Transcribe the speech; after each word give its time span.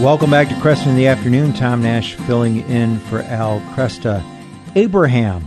Welcome 0.00 0.30
back 0.30 0.48
to 0.48 0.54
Kresta 0.54 0.86
in 0.86 0.94
the 0.94 1.08
Afternoon. 1.08 1.52
Tom 1.52 1.82
Nash 1.82 2.14
filling 2.14 2.58
in 2.70 3.00
for 3.00 3.20
Al 3.22 3.58
Kresta. 3.72 4.22
Abraham, 4.76 5.44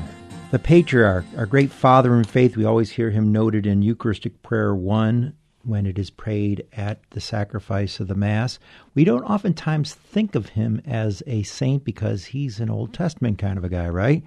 the 0.52 0.60
patriarch, 0.60 1.24
our 1.38 1.46
great 1.46 1.72
father 1.72 2.18
in 2.18 2.26
faith, 2.26 2.58
we 2.58 2.66
always 2.66 2.92
hear 2.92 3.12
him 3.12 3.32
noted 3.32 3.66
in 3.66 3.82
Eucharistic 3.82 4.44
Prayer 4.44 4.76
1 4.76 5.34
when 5.64 5.86
it 5.86 5.98
is 5.98 6.10
prayed 6.10 6.68
at 6.74 7.00
the 7.12 7.22
sacrifice 7.22 8.02
of 8.02 8.10
the 8.10 8.14
Mass. 8.14 8.60
We 8.94 9.06
don't 9.06 9.24
oftentimes 9.24 9.94
think 9.94 10.36
of 10.36 10.50
him 10.50 10.82
as 10.86 11.24
a 11.26 11.44
saint 11.44 11.86
because 11.86 12.26
he's 12.26 12.60
an 12.60 12.70
Old 12.70 12.94
Testament 12.94 13.38
kind 13.38 13.58
of 13.58 13.64
a 13.64 13.70
guy, 13.70 13.88
right? 13.88 14.22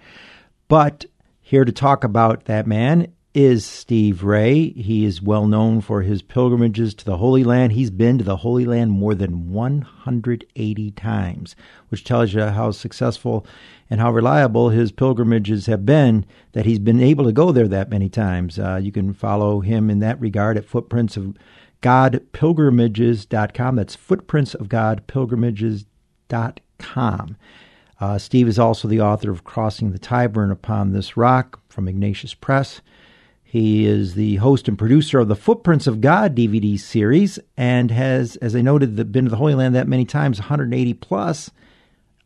But 0.69 1.05
here 1.43 1.67
to 1.67 1.73
talk 1.73 2.03
about 2.03 2.47
that 2.47 2.67
man 2.67 3.13
is 3.35 3.67
Steve 3.67 4.23
Ray. 4.23 4.71
He 4.71 5.05
is 5.05 5.21
well 5.21 5.49
known 5.49 5.81
for 5.81 6.03
his 6.03 6.23
pilgrimages 6.23 6.95
to 6.95 7.05
the 7.05 7.17
Holy 7.17 7.43
Land. 7.43 7.73
He's 7.73 7.91
been 7.91 8.17
to 8.19 8.25
the 8.25 8.37
Holy 8.37 8.65
Land 8.65 8.93
more 8.93 9.17
than 9.17 9.51
180 9.51 10.91
times, 10.93 11.57
which 11.89 12.05
tells 12.05 12.33
you 12.33 12.43
how 12.43 12.71
successful 12.71 13.45
and 13.91 14.01
how 14.01 14.13
reliable 14.13 14.69
his 14.69 14.93
pilgrimages 14.93 15.67
have 15.67 15.85
been 15.85 16.25
that 16.53 16.65
he's 16.65 16.79
been 16.79 17.03
able 17.03 17.25
to 17.25 17.33
go 17.33 17.51
there 17.51 17.67
that 17.67 17.91
many 17.91 18.09
times. 18.09 18.57
Uh, 18.59 18.79
you 18.81 18.93
can 18.93 19.13
follow 19.13 19.59
him 19.61 19.91
in 19.91 19.99
that 19.99 20.21
regard 20.21 20.57
at 20.57 20.65
Footprints 20.65 21.17
of 21.17 21.37
God 21.81 22.25
Pilgrimages.com. 22.33 23.77
That's 23.77 23.97
Footprints 23.97 24.55
of 24.55 24.69
God 24.69 25.09
Pilgrimages.com. 25.09 27.37
Uh, 28.01 28.19
Steve 28.19 28.49
is 28.49 28.59
also 28.59 28.89
the 28.89 29.01
author 29.01 29.31
of 29.31 29.45
Crossing 29.45 29.93
the 29.93 29.99
Tiber 29.99 30.51
Upon 30.51 30.93
This 30.93 31.17
Rock 31.17 31.61
from 31.69 31.89
Ignatius 31.89 32.35
Press. 32.35 32.81
He 33.55 33.87
is 33.87 34.15
the 34.15 34.35
host 34.35 34.67
and 34.67 34.77
producer 34.77 35.21
of 35.21 35.29
the 35.29 35.37
Footprints 35.37 35.87
of 35.87 36.01
God 36.01 36.35
DVD 36.35 36.77
series 36.77 37.39
and 37.57 37.89
has, 37.93 38.35
as 38.39 38.57
I 38.57 38.63
noted, 38.63 39.13
been 39.13 39.27
to 39.27 39.31
the 39.31 39.37
Holy 39.37 39.55
Land 39.55 39.77
that 39.77 39.87
many 39.87 40.05
times, 40.05 40.41
180 40.41 40.95
plus. 40.95 41.53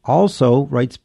Also 0.07 0.65
writes 0.69 0.98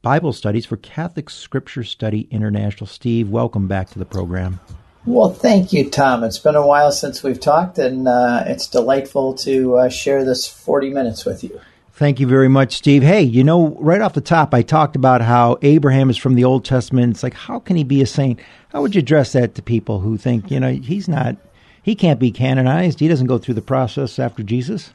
Bible 0.00 0.32
studies 0.32 0.64
for 0.64 0.78
Catholic 0.78 1.28
Scripture 1.28 1.84
Study 1.84 2.26
International. 2.30 2.86
Steve, 2.86 3.28
welcome 3.28 3.68
back 3.68 3.90
to 3.90 3.98
the 3.98 4.06
program. 4.06 4.60
Well, 5.04 5.28
thank 5.28 5.74
you, 5.74 5.90
Tom. 5.90 6.24
It's 6.24 6.38
been 6.38 6.56
a 6.56 6.66
while 6.66 6.90
since 6.90 7.22
we've 7.22 7.38
talked, 7.38 7.76
and 7.76 8.08
uh, 8.08 8.44
it's 8.46 8.68
delightful 8.68 9.34
to 9.34 9.76
uh, 9.76 9.88
share 9.90 10.24
this 10.24 10.48
40 10.48 10.88
minutes 10.88 11.26
with 11.26 11.44
you. 11.44 11.60
Thank 11.96 12.20
you 12.20 12.26
very 12.26 12.48
much, 12.48 12.76
Steve. 12.76 13.02
Hey, 13.02 13.22
you 13.22 13.42
know, 13.42 13.68
right 13.80 14.02
off 14.02 14.12
the 14.12 14.20
top, 14.20 14.52
I 14.52 14.60
talked 14.60 14.96
about 14.96 15.22
how 15.22 15.56
Abraham 15.62 16.10
is 16.10 16.18
from 16.18 16.34
the 16.34 16.44
Old 16.44 16.62
Testament. 16.62 17.10
It's 17.14 17.22
like, 17.22 17.32
how 17.32 17.58
can 17.58 17.74
he 17.74 17.84
be 17.84 18.02
a 18.02 18.06
saint? 18.06 18.38
How 18.68 18.82
would 18.82 18.94
you 18.94 18.98
address 18.98 19.32
that 19.32 19.54
to 19.54 19.62
people 19.62 20.00
who 20.00 20.18
think, 20.18 20.50
you 20.50 20.60
know, 20.60 20.72
he's 20.72 21.08
not, 21.08 21.36
he 21.82 21.94
can't 21.94 22.20
be 22.20 22.30
canonized. 22.30 23.00
He 23.00 23.08
doesn't 23.08 23.28
go 23.28 23.38
through 23.38 23.54
the 23.54 23.62
process 23.62 24.18
after 24.18 24.42
Jesus. 24.42 24.92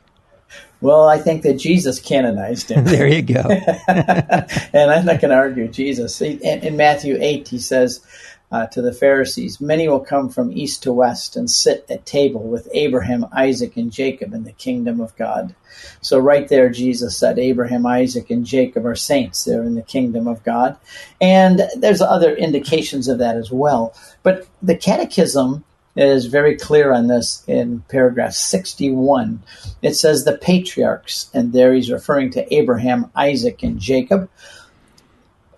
Well, 0.80 1.10
I 1.10 1.18
think 1.18 1.42
that 1.42 1.56
Jesus 1.56 2.00
canonized 2.00 2.70
him. 2.70 2.86
there 2.86 3.08
you 3.08 3.24
go. 3.24 3.42
and 3.88 4.92
I'm 4.92 5.06
not 5.06 5.22
going 5.22 5.32
to 5.32 5.36
argue 5.36 5.70
Jesus. 5.70 6.22
In, 6.22 6.40
in 6.40 6.78
Matthew 6.78 7.18
8, 7.20 7.48
he 7.48 7.58
says, 7.58 8.06
uh, 8.52 8.68
to 8.68 8.82
the 8.82 8.94
Pharisees, 8.94 9.62
Many 9.62 9.88
will 9.88 10.02
come 10.02 10.30
from 10.30 10.52
east 10.52 10.84
to 10.84 10.92
west 10.92 11.36
and 11.36 11.50
sit 11.50 11.86
at 11.90 12.06
table 12.06 12.42
with 12.42 12.68
Abraham, 12.74 13.26
Isaac, 13.32 13.78
and 13.78 13.92
Jacob 13.92 14.34
in 14.34 14.44
the 14.44 14.52
kingdom 14.52 15.00
of 15.00 15.16
God. 15.16 15.56
So, 16.02 16.20
right 16.20 16.48
there, 16.48 16.70
Jesus 16.70 17.18
said, 17.18 17.40
Abraham, 17.40 17.86
Isaac, 17.86 18.30
and 18.30 18.46
Jacob 18.46 18.86
are 18.86 18.96
saints. 18.96 19.46
They're 19.46 19.64
in 19.64 19.76
the 19.76 19.82
kingdom 19.82 20.28
of 20.28 20.44
God. 20.44 20.78
And 21.22 21.62
there's 21.78 22.02
other 22.02 22.36
indications 22.36 23.08
of 23.08 23.20
that 23.20 23.38
as 23.38 23.52
well. 23.52 23.94
But 24.22 24.48
the 24.62 24.76
Catechism 24.76 25.64
is 25.96 26.26
very 26.26 26.56
clear 26.56 26.94
on 26.94 27.08
this 27.08 27.44
in 27.48 27.82
paragraph 27.90 28.34
61. 28.34 29.44
It 29.82 29.96
says 29.96 30.24
the 30.24 30.38
patriarchs, 30.38 31.30
and 31.34 31.54
there 31.54 31.74
he's 31.74 31.92
referring 31.92 32.32
to 32.32 32.54
Abraham, 32.54 33.12
Isaac, 33.16 33.64
and 33.64 33.80
Jacob, 33.80 34.30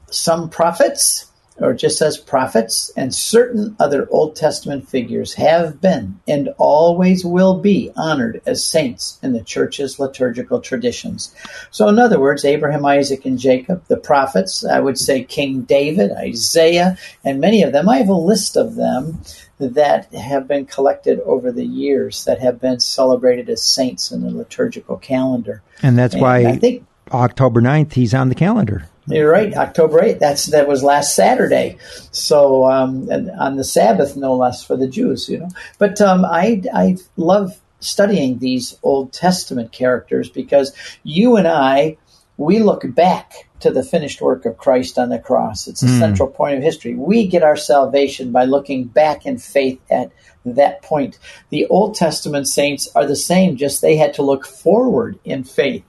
some 0.09 0.49
prophets 0.49 1.31
or 1.59 1.73
just 1.73 2.01
as 2.01 2.17
prophets 2.17 2.91
and 2.95 3.13
certain 3.13 3.75
other 3.79 4.07
Old 4.09 4.35
Testament 4.35 4.89
figures 4.89 5.33
have 5.33 5.79
been 5.79 6.19
and 6.27 6.49
always 6.57 7.23
will 7.23 7.59
be 7.59 7.91
honored 7.95 8.41
as 8.45 8.65
saints 8.65 9.19
in 9.21 9.33
the 9.33 9.43
church's 9.43 9.99
liturgical 9.99 10.61
traditions. 10.61 11.33
So, 11.71 11.87
in 11.87 11.99
other 11.99 12.19
words, 12.19 12.43
Abraham, 12.43 12.85
Isaac, 12.85 13.25
and 13.25 13.37
Jacob, 13.37 13.83
the 13.87 13.97
prophets, 13.97 14.65
I 14.65 14.79
would 14.79 14.97
say 14.97 15.23
King 15.23 15.61
David, 15.61 16.11
Isaiah, 16.11 16.97
and 17.23 17.39
many 17.39 17.63
of 17.63 17.71
them, 17.71 17.87
I 17.87 17.97
have 17.97 18.09
a 18.09 18.13
list 18.13 18.57
of 18.57 18.75
them 18.75 19.19
that 19.59 20.13
have 20.13 20.47
been 20.47 20.65
collected 20.65 21.19
over 21.21 21.51
the 21.51 21.65
years 21.65 22.25
that 22.25 22.39
have 22.39 22.59
been 22.59 22.79
celebrated 22.79 23.49
as 23.49 23.61
saints 23.61 24.11
in 24.11 24.21
the 24.21 24.31
liturgical 24.31 24.97
calendar. 24.97 25.61
And 25.81 25.97
that's 25.97 26.13
and 26.13 26.21
why 26.21 26.45
I 26.45 26.57
think 26.57 26.85
October 27.11 27.61
9th, 27.61 27.93
he's 27.93 28.13
on 28.13 28.29
the 28.29 28.35
calendar. 28.35 28.87
You're 29.07 29.29
right, 29.29 29.53
October 29.53 30.01
8th. 30.01 30.19
That's 30.19 30.45
that 30.47 30.67
was 30.67 30.83
last 30.83 31.15
Saturday. 31.15 31.77
So 32.11 32.65
um, 32.65 33.09
on 33.09 33.57
the 33.57 33.63
Sabbath, 33.63 34.15
no 34.15 34.35
less 34.35 34.63
for 34.63 34.77
the 34.77 34.87
Jews, 34.87 35.27
you 35.27 35.39
know. 35.39 35.49
But 35.77 35.99
um, 36.01 36.23
I 36.23 36.63
I 36.73 36.97
love 37.17 37.59
studying 37.79 38.39
these 38.39 38.77
Old 38.81 39.11
Testament 39.11 39.71
characters 39.71 40.29
because 40.29 40.73
you 41.03 41.35
and 41.35 41.47
I 41.47 41.97
we 42.37 42.59
look 42.59 42.83
back 42.95 43.47
to 43.59 43.71
the 43.71 43.83
finished 43.83 44.21
work 44.21 44.45
of 44.45 44.57
Christ 44.57 44.97
on 44.97 45.09
the 45.09 45.19
cross. 45.19 45.67
It's 45.67 45.83
a 45.83 45.87
mm. 45.87 45.99
central 45.99 46.27
point 46.27 46.57
of 46.57 46.63
history. 46.63 46.95
We 46.95 47.27
get 47.27 47.43
our 47.43 47.55
salvation 47.55 48.31
by 48.31 48.45
looking 48.45 48.85
back 48.85 49.25
in 49.25 49.37
faith 49.37 49.79
at 49.89 50.11
that 50.45 50.81
point. 50.81 51.19
The 51.49 51.65
Old 51.67 51.95
Testament 51.95 52.47
saints 52.47 52.89
are 52.95 53.05
the 53.05 53.15
same, 53.15 53.55
just 53.55 53.81
they 53.81 53.97
had 53.97 54.15
to 54.15 54.23
look 54.23 54.45
forward 54.45 55.19
in 55.23 55.43
faith 55.43 55.83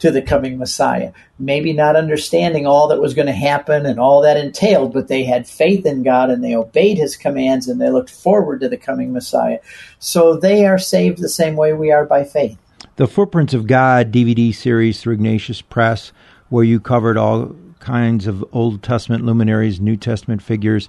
to 0.00 0.10
the 0.10 0.22
coming 0.22 0.58
Messiah. 0.58 1.12
Maybe 1.38 1.72
not 1.72 1.96
understanding 1.96 2.66
all 2.66 2.88
that 2.88 3.00
was 3.00 3.14
going 3.14 3.26
to 3.26 3.32
happen 3.32 3.86
and 3.86 3.98
all 3.98 4.22
that 4.22 4.36
entailed, 4.36 4.92
but 4.92 5.08
they 5.08 5.24
had 5.24 5.48
faith 5.48 5.86
in 5.86 6.02
God 6.02 6.30
and 6.30 6.42
they 6.42 6.54
obeyed 6.54 6.98
his 6.98 7.16
commands 7.16 7.68
and 7.68 7.80
they 7.80 7.90
looked 7.90 8.10
forward 8.10 8.60
to 8.60 8.68
the 8.68 8.76
coming 8.76 9.12
Messiah. 9.12 9.58
So 9.98 10.36
they 10.36 10.66
are 10.66 10.78
saved 10.78 11.18
the 11.18 11.28
same 11.28 11.56
way 11.56 11.72
we 11.72 11.90
are 11.90 12.04
by 12.04 12.24
faith. 12.24 12.58
The 12.96 13.06
Footprints 13.06 13.54
of 13.54 13.66
God 13.66 14.12
DVD 14.12 14.54
series 14.54 15.00
through 15.00 15.14
Ignatius 15.14 15.62
Press, 15.62 16.12
where 16.48 16.64
you 16.64 16.80
covered 16.80 17.16
all 17.16 17.54
kinds 17.78 18.26
of 18.26 18.44
Old 18.52 18.82
Testament 18.82 19.24
luminaries, 19.24 19.80
New 19.80 19.96
Testament 19.96 20.42
figures, 20.42 20.88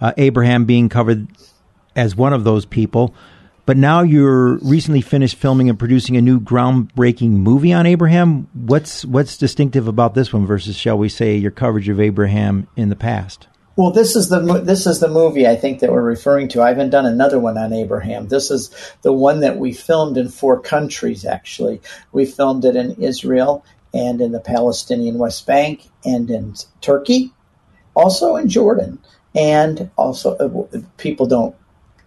uh, 0.00 0.12
Abraham 0.16 0.64
being 0.64 0.88
covered 0.88 1.26
as 1.96 2.14
one 2.14 2.32
of 2.32 2.44
those 2.44 2.64
people. 2.64 3.14
But 3.68 3.76
now 3.76 4.00
you're 4.00 4.54
recently 4.60 5.02
finished 5.02 5.36
filming 5.36 5.68
and 5.68 5.78
producing 5.78 6.16
a 6.16 6.22
new 6.22 6.40
groundbreaking 6.40 7.32
movie 7.32 7.74
on 7.74 7.84
Abraham. 7.84 8.48
What's 8.54 9.04
what's 9.04 9.36
distinctive 9.36 9.86
about 9.86 10.14
this 10.14 10.32
one 10.32 10.46
versus, 10.46 10.74
shall 10.74 10.96
we 10.96 11.10
say, 11.10 11.36
your 11.36 11.50
coverage 11.50 11.90
of 11.90 12.00
Abraham 12.00 12.66
in 12.76 12.88
the 12.88 12.96
past? 12.96 13.46
Well, 13.76 13.90
this 13.90 14.16
is 14.16 14.30
the 14.30 14.40
this 14.64 14.86
is 14.86 15.00
the 15.00 15.08
movie 15.08 15.46
I 15.46 15.54
think 15.54 15.80
that 15.80 15.92
we're 15.92 16.00
referring 16.00 16.48
to. 16.48 16.62
I 16.62 16.68
haven't 16.68 16.88
done 16.88 17.04
another 17.04 17.38
one 17.38 17.58
on 17.58 17.74
Abraham. 17.74 18.28
This 18.28 18.50
is 18.50 18.70
the 19.02 19.12
one 19.12 19.40
that 19.40 19.58
we 19.58 19.74
filmed 19.74 20.16
in 20.16 20.30
four 20.30 20.58
countries. 20.58 21.26
Actually, 21.26 21.82
we 22.10 22.24
filmed 22.24 22.64
it 22.64 22.74
in 22.74 22.92
Israel 22.92 23.66
and 23.92 24.22
in 24.22 24.32
the 24.32 24.40
Palestinian 24.40 25.18
West 25.18 25.46
Bank 25.46 25.90
and 26.06 26.30
in 26.30 26.54
Turkey, 26.80 27.34
also 27.94 28.36
in 28.36 28.48
Jordan, 28.48 28.98
and 29.34 29.90
also 29.98 30.36
uh, 30.38 30.78
people 30.96 31.26
don't 31.26 31.54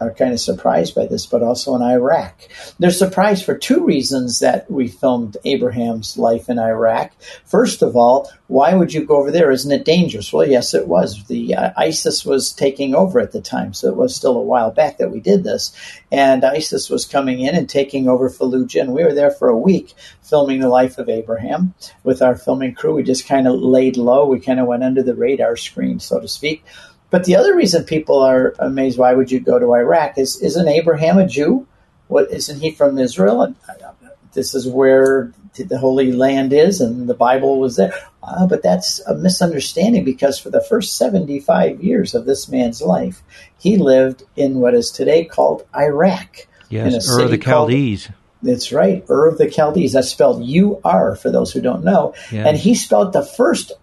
are 0.02 0.12
kind 0.12 0.34
of 0.34 0.40
surprised 0.40 0.96
by 0.96 1.06
this, 1.06 1.28
but 1.28 1.44
also 1.44 1.76
in 1.76 1.82
Iraq. 1.82 2.48
They're 2.80 2.92
surprised 2.92 3.46
for 3.46 3.56
two 3.56 3.86
reasons 3.86 4.40
that 4.40 4.70
we 4.70 4.88
filmed 4.88 5.38
Abraham's 5.46 6.18
life 6.18 6.50
in 6.50 6.58
Iraq. 6.58 7.12
First 7.46 7.84
of 7.84 7.96
all, 7.96 8.30
why 8.48 8.74
would 8.74 8.94
you 8.94 9.06
go 9.06 9.18
over 9.18 9.32
there? 9.32 9.52
Isn't 9.52 9.72
it 9.72 9.86
dangerous? 9.86 10.34
Well, 10.34 10.48
yes, 10.48 10.74
it 10.74 10.88
was. 10.88 11.24
The 11.26 11.56
uh, 11.56 11.72
ISIS 11.78 12.26
was 12.26 12.52
taking 12.52 12.96
over 12.96 13.20
at 13.20 13.32
the 13.32 13.42
time, 13.42 13.74
so 13.74 13.88
it 13.88 13.96
was 13.96 14.16
still 14.16 14.36
a 14.36 14.44
while 14.44 14.72
back 14.72 14.98
that 14.98 15.12
we 15.12 15.20
did 15.20 15.44
this. 15.44 15.72
And 16.12 16.44
ISIS 16.44 16.90
was 16.90 17.06
coming 17.06 17.40
in 17.40 17.56
and 17.56 17.70
taking 17.70 18.10
over 18.10 18.30
Fallujah, 18.30 18.82
and 18.82 18.94
we 18.94 19.04
were 19.04 19.14
there 19.14 19.32
for 19.32 19.50
a 19.50 19.58
week 19.58 19.94
filming 20.24 20.60
the 20.60 20.70
life 20.70 20.98
of 20.98 21.10
Abraham 21.10 21.74
with 22.04 22.22
our 22.22 22.36
filming 22.36 22.74
crew. 22.74 22.96
We 22.96 23.04
just 23.04 23.28
kind 23.28 23.48
of 23.48 23.60
laid 23.60 23.98
low. 23.98 24.26
We 24.26 24.40
kind 24.40 24.60
of 24.60 24.68
went 24.68 24.84
under 24.84 25.04
the 25.04 25.16
radar 25.16 25.56
screen, 25.56 26.00
so 26.00 26.20
to 26.20 26.28
speak. 26.28 26.66
But 27.12 27.26
the 27.26 27.36
other 27.36 27.56
reason 27.56 27.84
people 27.84 28.20
are 28.20 28.56
amazed, 28.58 28.98
why 28.98 29.14
would 29.14 29.32
you 29.32 29.40
go 29.40 29.60
to 29.60 29.76
Iraq, 29.76 30.18
is 30.18 30.42
isn't 30.42 30.68
Abraham 30.68 31.20
a 31.20 31.28
Jew? 31.28 31.68
What 32.08 32.32
isn't 32.32 32.62
he 32.62 32.72
from 32.72 32.98
Israel? 32.98 33.44
And 33.44 33.56
uh, 33.70 33.92
this 34.34 34.56
is 34.56 34.68
where 34.68 35.32
the 35.56 35.78
Holy 35.78 36.14
Land 36.14 36.54
is, 36.54 36.80
and 36.80 37.08
the 37.10 37.14
Bible 37.14 37.60
was 37.60 37.76
there. 37.76 37.94
Uh, 38.24 38.48
but 38.48 38.64
that's 38.64 39.00
a 39.02 39.16
misunderstanding 39.16 40.06
because 40.06 40.40
for 40.40 40.50
the 40.50 40.62
first 40.62 40.96
75 40.96 41.84
years 41.84 42.16
of 42.16 42.26
this 42.26 42.48
man's 42.48 42.82
life, 42.82 43.22
he 43.60 43.78
lived 43.78 44.24
in 44.36 44.56
what 44.56 44.74
is 44.74 44.90
today 44.90 45.26
called 45.26 45.66
Iraq. 45.76 46.48
Yes, 46.70 47.10
Ur 47.10 47.26
of 47.26 47.32
the 47.32 47.38
Chaldees. 47.38 48.08
Called, 48.08 48.18
that's 48.44 48.72
right, 48.72 49.04
Ur 49.10 49.28
of 49.28 49.38
the 49.38 49.52
Chaldees. 49.52 49.94
That's 49.94 50.10
spelled 50.10 50.46
U 50.46 50.80
R 50.86 51.16
for 51.16 51.30
those 51.30 51.52
who 51.52 51.62
don't 51.62 51.84
know. 51.84 52.14
Yeah. 52.32 52.48
And 52.48 52.58
he 52.58 52.74
spelled 52.74 53.12
the 53.12 53.26
first 53.26 53.74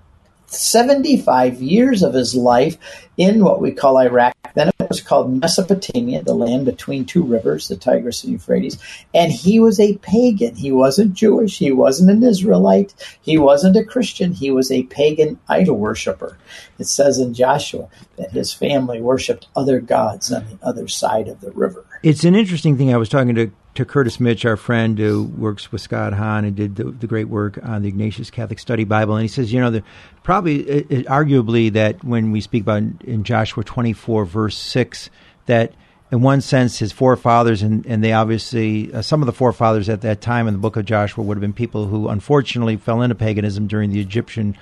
75 0.51 1.61
years 1.61 2.03
of 2.03 2.15
his 2.15 2.35
life 2.35 2.77
in 3.17 3.45
what 3.45 3.61
we 3.61 3.73
call 3.73 3.99
Iraq. 3.99 4.35
Then 4.55 4.69
it 4.69 4.89
was 4.89 5.01
called 5.01 5.33
Mesopotamia, 5.41 6.23
the 6.23 6.35
land 6.35 6.65
between 6.65 7.05
two 7.05 7.23
rivers, 7.23 7.69
the 7.69 7.77
Tigris 7.77 8.25
and 8.25 8.33
Euphrates. 8.33 8.79
And 9.13 9.31
he 9.31 9.61
was 9.61 9.79
a 9.79 9.97
pagan. 9.99 10.57
He 10.57 10.73
wasn't 10.73 11.15
Jewish. 11.15 11.59
He 11.59 11.71
wasn't 11.71 12.11
an 12.11 12.23
Israelite. 12.23 12.95
He 13.21 13.39
wasn't 13.39 13.77
a 13.77 13.85
Christian. 13.85 14.33
He 14.33 14.51
was 14.51 14.71
a 14.71 14.85
pagan 14.85 15.39
idol 15.49 15.77
worshiper. 15.77 16.39
It 16.79 16.87
says 16.87 17.19
in 17.19 17.35
Joshua 17.35 17.89
that 18.17 18.33
his 18.33 18.53
family 18.53 19.01
worshiped 19.01 19.49
other 19.55 19.81
gods 19.81 20.33
on 20.33 20.47
the 20.49 20.59
other 20.67 20.89
side 20.89 21.29
of 21.29 21.41
the 21.41 21.51
river. 21.51 21.85
It's 22.03 22.25
an 22.25 22.35
interesting 22.35 22.77
thing. 22.79 22.93
I 22.93 22.97
was 22.97 23.09
talking 23.09 23.35
to 23.35 23.51
to 23.79 23.85
Curtis 23.85 24.19
Mitch, 24.19 24.45
our 24.45 24.57
friend 24.57 24.99
who 24.99 25.23
works 25.23 25.71
with 25.71 25.81
Scott 25.81 26.13
Hahn 26.13 26.45
and 26.45 26.57
did 26.57 26.75
the, 26.75 26.85
the, 26.85 27.07
great 27.07 27.29
work 27.29 27.61
on 27.63 27.83
the 27.83 27.89
Ignatius 27.89 28.29
Catholic 28.29 28.59
Study 28.59 28.83
Bible, 28.83 29.15
and 29.15 29.23
he 29.23 29.29
says, 29.29 29.53
you 29.53 29.61
know, 29.61 29.71
the, 29.71 29.85
probably 30.25 30.69
it, 30.69 30.87
it, 30.91 31.07
arguably 31.07 31.73
that 31.73 32.03
when 32.03 32.33
we 32.33 32.41
speak 32.41 32.63
about 32.63 32.83
in 33.05 33.23
Joshua 33.23 33.63
twenty 33.63 33.93
four 33.93 34.25
verse 34.25 34.57
six, 34.57 35.11
that 35.47 35.75
in 36.11 36.23
one 36.23 36.41
sense 36.41 36.81
his 36.81 36.91
forefathers 36.91 37.63
and, 37.63 37.87
and 37.87 38.03
they 38.03 38.13
obviously 38.13 38.93
uh, 38.93 39.01
some 39.01 39.23
of 39.23 39.27
the 39.27 39.33
forefathers 39.33 39.89
at 39.89 40.01
that 40.01 40.21
time 40.21 40.49
in 40.49 40.55
the 40.55 40.61
book 40.61 40.77
of 40.77 40.85
Joshua 40.85 41.23
would 41.23 41.37
have 41.37 41.43
been 41.43 41.53
people 41.53 41.87
who 41.87 42.09
unfortunately 42.09 42.77
fell 42.77 43.03
into 43.03 43.15
paganism 43.15 43.69
during 43.69 43.91
the 43.91 44.01
Egyptian 44.01 44.57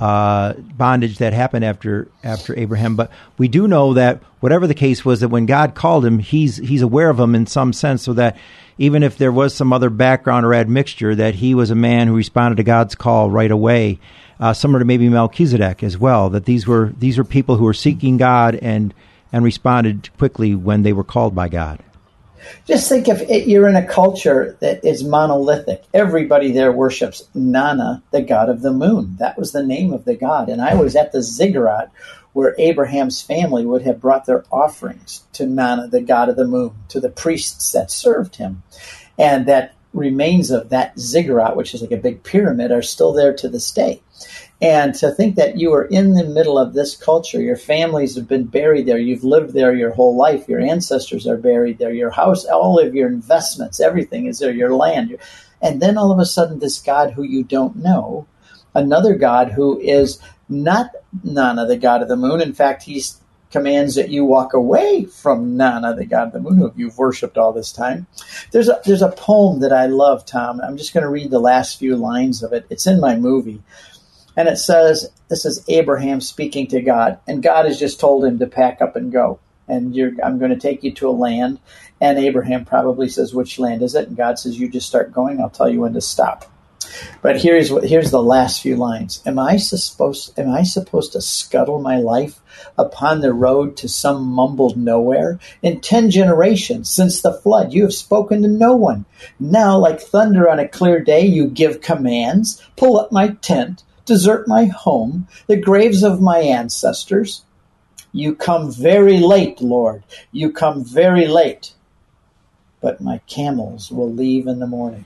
uh, 0.00 0.52
bondage 0.54 1.18
that 1.18 1.32
happened 1.32 1.64
after 1.64 2.08
after 2.22 2.58
Abraham. 2.58 2.96
But 2.96 3.10
we 3.38 3.48
do 3.48 3.66
know 3.66 3.94
that 3.94 4.22
whatever 4.40 4.66
the 4.66 4.74
case 4.74 5.04
was, 5.04 5.20
that 5.20 5.28
when 5.28 5.46
God 5.46 5.74
called 5.74 6.04
him, 6.04 6.18
he's 6.18 6.56
he's 6.56 6.82
aware 6.82 7.10
of 7.10 7.18
him 7.18 7.34
in 7.34 7.46
some 7.46 7.72
sense, 7.72 8.02
so 8.02 8.12
that 8.14 8.36
even 8.78 9.02
if 9.02 9.16
there 9.16 9.32
was 9.32 9.54
some 9.54 9.72
other 9.72 9.90
background 9.90 10.44
or 10.44 10.54
admixture, 10.54 11.14
that 11.14 11.36
he 11.36 11.54
was 11.54 11.70
a 11.70 11.74
man 11.74 12.08
who 12.08 12.16
responded 12.16 12.56
to 12.56 12.62
God's 12.62 12.94
call 12.94 13.30
right 13.30 13.50
away. 13.50 13.98
Uh, 14.38 14.52
similar 14.52 14.80
to 14.80 14.84
maybe 14.84 15.08
Melchizedek 15.08 15.82
as 15.82 15.96
well. 15.96 16.28
That 16.28 16.44
these 16.44 16.66
were 16.66 16.92
these 16.98 17.16
were 17.16 17.24
people 17.24 17.56
who 17.56 17.64
were 17.64 17.72
seeking 17.72 18.18
God 18.18 18.54
and 18.54 18.92
and 19.32 19.44
responded 19.44 20.10
quickly 20.18 20.54
when 20.54 20.82
they 20.82 20.92
were 20.92 21.04
called 21.04 21.34
by 21.34 21.48
God. 21.48 21.80
Just 22.66 22.88
think 22.88 23.08
if 23.08 23.22
it, 23.22 23.48
you're 23.48 23.68
in 23.68 23.76
a 23.76 23.86
culture 23.86 24.56
that 24.60 24.84
is 24.84 25.04
monolithic. 25.04 25.84
Everybody 25.94 26.52
there 26.52 26.72
worships 26.72 27.28
Nana, 27.34 28.02
the 28.10 28.22
god 28.22 28.48
of 28.48 28.62
the 28.62 28.72
moon. 28.72 29.16
That 29.18 29.38
was 29.38 29.52
the 29.52 29.64
name 29.64 29.92
of 29.92 30.04
the 30.04 30.16
god. 30.16 30.48
And 30.48 30.60
I 30.60 30.74
was 30.74 30.96
at 30.96 31.12
the 31.12 31.22
ziggurat 31.22 31.90
where 32.32 32.54
Abraham's 32.58 33.22
family 33.22 33.64
would 33.64 33.82
have 33.82 34.00
brought 34.00 34.26
their 34.26 34.44
offerings 34.52 35.22
to 35.32 35.46
Nana, 35.46 35.88
the 35.88 36.02
god 36.02 36.28
of 36.28 36.36
the 36.36 36.46
moon, 36.46 36.72
to 36.88 37.00
the 37.00 37.08
priests 37.08 37.72
that 37.72 37.90
served 37.90 38.36
him. 38.36 38.62
And 39.18 39.46
that 39.46 39.74
remains 39.94 40.50
of 40.50 40.68
that 40.68 40.98
ziggurat, 40.98 41.56
which 41.56 41.74
is 41.74 41.80
like 41.80 41.92
a 41.92 41.96
big 41.96 42.22
pyramid, 42.22 42.70
are 42.70 42.82
still 42.82 43.12
there 43.12 43.34
to 43.34 43.48
this 43.48 43.70
day. 43.70 44.02
And 44.62 44.94
to 44.96 45.10
think 45.10 45.36
that 45.36 45.58
you 45.58 45.74
are 45.74 45.84
in 45.84 46.14
the 46.14 46.24
middle 46.24 46.58
of 46.58 46.72
this 46.72 46.96
culture, 46.96 47.40
your 47.42 47.56
families 47.56 48.16
have 48.16 48.26
been 48.26 48.44
buried 48.44 48.86
there, 48.86 48.98
you've 48.98 49.24
lived 49.24 49.52
there 49.52 49.74
your 49.74 49.90
whole 49.90 50.16
life, 50.16 50.48
your 50.48 50.60
ancestors 50.60 51.26
are 51.26 51.36
buried 51.36 51.78
there, 51.78 51.92
your 51.92 52.10
house, 52.10 52.46
all 52.46 52.78
of 52.78 52.94
your 52.94 53.08
investments, 53.08 53.80
everything 53.80 54.26
is 54.26 54.38
there, 54.38 54.52
your 54.52 54.74
land. 54.74 55.18
And 55.60 55.82
then 55.82 55.98
all 55.98 56.10
of 56.10 56.18
a 56.18 56.24
sudden, 56.24 56.58
this 56.58 56.80
God 56.80 57.12
who 57.12 57.22
you 57.22 57.44
don't 57.44 57.76
know, 57.76 58.26
another 58.74 59.14
God 59.14 59.52
who 59.52 59.78
is 59.78 60.20
not 60.48 60.90
Nana, 61.22 61.66
the 61.66 61.76
God 61.76 62.02
of 62.02 62.08
the 62.08 62.16
moon. 62.16 62.40
In 62.40 62.54
fact, 62.54 62.84
he 62.84 63.02
commands 63.50 63.94
that 63.94 64.10
you 64.10 64.24
walk 64.24 64.54
away 64.54 65.04
from 65.04 65.56
Nana, 65.56 65.94
the 65.94 66.06
God 66.06 66.28
of 66.28 66.32
the 66.32 66.40
moon, 66.40 66.58
who 66.58 66.72
you've 66.76 66.98
worshipped 66.98 67.38
all 67.38 67.52
this 67.52 67.72
time. 67.72 68.06
There's 68.52 68.68
a, 68.68 68.80
there's 68.84 69.02
a 69.02 69.10
poem 69.10 69.60
that 69.60 69.72
I 69.72 69.86
love, 69.86 70.24
Tom. 70.24 70.60
I'm 70.60 70.76
just 70.76 70.94
going 70.94 71.04
to 71.04 71.10
read 71.10 71.30
the 71.30 71.38
last 71.38 71.78
few 71.78 71.96
lines 71.96 72.42
of 72.42 72.52
it. 72.52 72.66
It's 72.70 72.86
in 72.86 73.00
my 73.00 73.16
movie. 73.16 73.62
And 74.36 74.48
it 74.48 74.58
says, 74.58 75.10
this 75.28 75.44
is 75.44 75.64
Abraham 75.68 76.20
speaking 76.20 76.66
to 76.68 76.82
God, 76.82 77.18
and 77.26 77.42
God 77.42 77.64
has 77.64 77.78
just 77.78 77.98
told 77.98 78.24
him 78.24 78.38
to 78.38 78.46
pack 78.46 78.80
up 78.82 78.94
and 78.94 79.10
go. 79.10 79.40
And 79.68 79.96
I'm 80.22 80.38
going 80.38 80.52
to 80.52 80.60
take 80.60 80.84
you 80.84 80.92
to 80.94 81.08
a 81.08 81.10
land. 81.10 81.58
And 82.00 82.18
Abraham 82.18 82.64
probably 82.64 83.08
says, 83.08 83.34
which 83.34 83.58
land 83.58 83.82
is 83.82 83.94
it? 83.94 84.08
And 84.08 84.16
God 84.16 84.38
says, 84.38 84.60
you 84.60 84.68
just 84.68 84.86
start 84.86 85.12
going. 85.12 85.40
I'll 85.40 85.50
tell 85.50 85.68
you 85.68 85.80
when 85.80 85.94
to 85.94 86.00
stop. 86.00 86.44
But 87.20 87.40
here's 87.40 87.72
what 87.72 87.84
here's 87.84 88.10
the 88.10 88.22
last 88.22 88.62
few 88.62 88.76
lines. 88.76 89.22
Am 89.26 89.38
I 89.38 89.56
supposed 89.56 90.38
am 90.38 90.50
I 90.50 90.62
supposed 90.62 91.12
to 91.12 91.20
scuttle 91.20 91.80
my 91.80 91.96
life 91.96 92.40
upon 92.78 93.20
the 93.20 93.32
road 93.32 93.76
to 93.78 93.88
some 93.88 94.22
mumbled 94.22 94.76
nowhere? 94.76 95.40
In 95.62 95.80
ten 95.80 96.10
generations 96.10 96.88
since 96.88 97.20
the 97.20 97.32
flood 97.32 97.72
you 97.72 97.82
have 97.82 97.92
spoken 97.92 98.42
to 98.42 98.48
no 98.48 98.76
one. 98.76 99.04
Now 99.40 99.78
like 99.78 100.00
thunder 100.00 100.48
on 100.48 100.58
a 100.60 100.68
clear 100.68 101.00
day 101.00 101.26
you 101.26 101.48
give 101.48 101.80
commands, 101.80 102.62
pull 102.76 102.98
up 102.98 103.10
my 103.10 103.28
tent, 103.28 103.82
desert 104.06 104.48
my 104.48 104.66
home, 104.66 105.28
the 105.46 105.56
graves 105.56 106.02
of 106.02 106.20
my 106.20 106.38
ancestors. 106.38 107.42
You 108.12 108.34
come 108.34 108.72
very 108.72 109.18
late, 109.18 109.60
Lord. 109.60 110.02
You 110.32 110.50
come 110.50 110.84
very 110.84 111.26
late. 111.26 111.74
But 112.80 113.00
my 113.00 113.18
camels 113.26 113.90
will 113.90 114.10
leave 114.10 114.46
in 114.46 114.58
the 114.58 114.66
morning. 114.66 115.04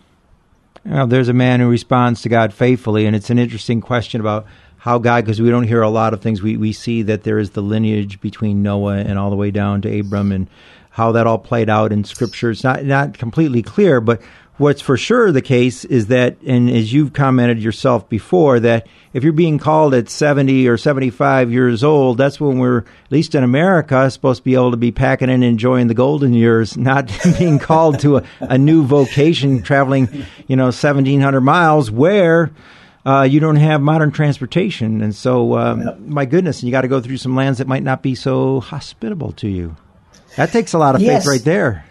Now, 0.85 1.07
there's 1.07 1.29
a 1.29 1.35
man 1.35 1.61
who 1.61 1.69
responds 1.69 2.23
to 2.23 2.29
God 2.29 2.55
faithfully, 2.55 3.07
and 3.07 3.15
it's 3.15 3.31
an 3.31 3.39
interesting 3.39 3.81
question 3.81 4.21
about 4.21 4.47
how 4.79 4.99
God, 4.99 5.25
because 5.25 5.41
we 5.41 5.51
don't 5.51 5.67
hear 5.67 5.83
a 5.83 5.91
lot 5.91 6.15
of 6.15 6.23
things. 6.23 6.41
We, 6.41 6.57
we 6.57 6.73
see 6.73 7.03
that 7.03 7.23
there 7.23 7.39
is 7.39 7.51
the 7.51 7.63
lineage 7.63 8.21
between 8.21 8.63
Noah 8.63 8.99
and 8.99 9.19
all 9.19 9.29
the 9.29 9.37
way 9.37 9.51
down 9.51 9.83
to 9.83 10.01
Abram, 10.01 10.33
and 10.33 10.49
how 10.91 11.13
that 11.13 11.27
all 11.27 11.39
played 11.39 11.69
out 11.69 11.93
in 11.93 12.05
Scripture. 12.05 12.51
It's 12.51 12.65
not 12.65 12.85
not 12.85 13.19
completely 13.19 13.63
clear, 13.63 14.01
but 14.01 14.23
What's 14.61 14.83
for 14.83 14.99
sure 14.99 15.33
the 15.33 15.41
case 15.41 15.87
is 15.87 16.09
that, 16.09 16.37
and 16.47 16.69
as 16.69 16.93
you've 16.93 17.15
commented 17.15 17.63
yourself 17.63 18.11
before, 18.11 18.61
that 18.61 18.87
if 19.15 19.25
you're 19.25 19.33
being 19.33 19.57
called 19.57 19.95
at 19.95 20.11
70 20.11 20.69
or 20.69 20.77
75 20.77 21.51
years 21.51 21.83
old, 21.83 22.19
that's 22.19 22.39
when 22.39 22.59
we're, 22.59 22.81
at 22.81 22.85
least 23.09 23.35
in 23.35 23.43
America, 23.43 24.11
supposed 24.11 24.41
to 24.41 24.45
be 24.45 24.53
able 24.53 24.73
to 24.73 24.77
be 24.77 24.93
packing 24.93 25.31
and 25.31 25.43
enjoying 25.43 25.87
the 25.87 25.95
golden 25.95 26.35
years, 26.35 26.77
not 26.77 27.11
being 27.39 27.59
called 27.59 28.01
to 28.01 28.19
a, 28.19 28.25
a, 28.41 28.59
new 28.59 28.85
vocation, 28.85 29.63
traveling, 29.63 30.27
you 30.47 30.57
know, 30.57 30.65
1,700 30.65 31.41
miles 31.41 31.91
where 31.91 32.51
uh, 33.07 33.23
you 33.23 33.41
don't 33.41 33.57
have 33.57 33.81
modern 33.81 34.11
transportation. 34.11 35.01
And 35.01 35.15
so, 35.15 35.57
um, 35.57 35.87
yep. 35.87 35.99
my 36.01 36.27
goodness, 36.27 36.63
you 36.63 36.71
got 36.71 36.83
to 36.83 36.89
go 36.89 37.01
through 37.01 37.17
some 37.17 37.35
lands 37.35 37.61
that 37.61 37.67
might 37.67 37.83
not 37.83 38.03
be 38.03 38.15
so 38.15 38.61
hospitable 38.61 39.33
to 39.33 39.49
you. 39.49 39.75
That 40.37 40.53
takes 40.53 40.75
a 40.75 40.79
lot 40.79 40.97
of 40.97 41.01
yes. 41.01 41.25
faith 41.25 41.31
right 41.31 41.45
there. 41.47 41.87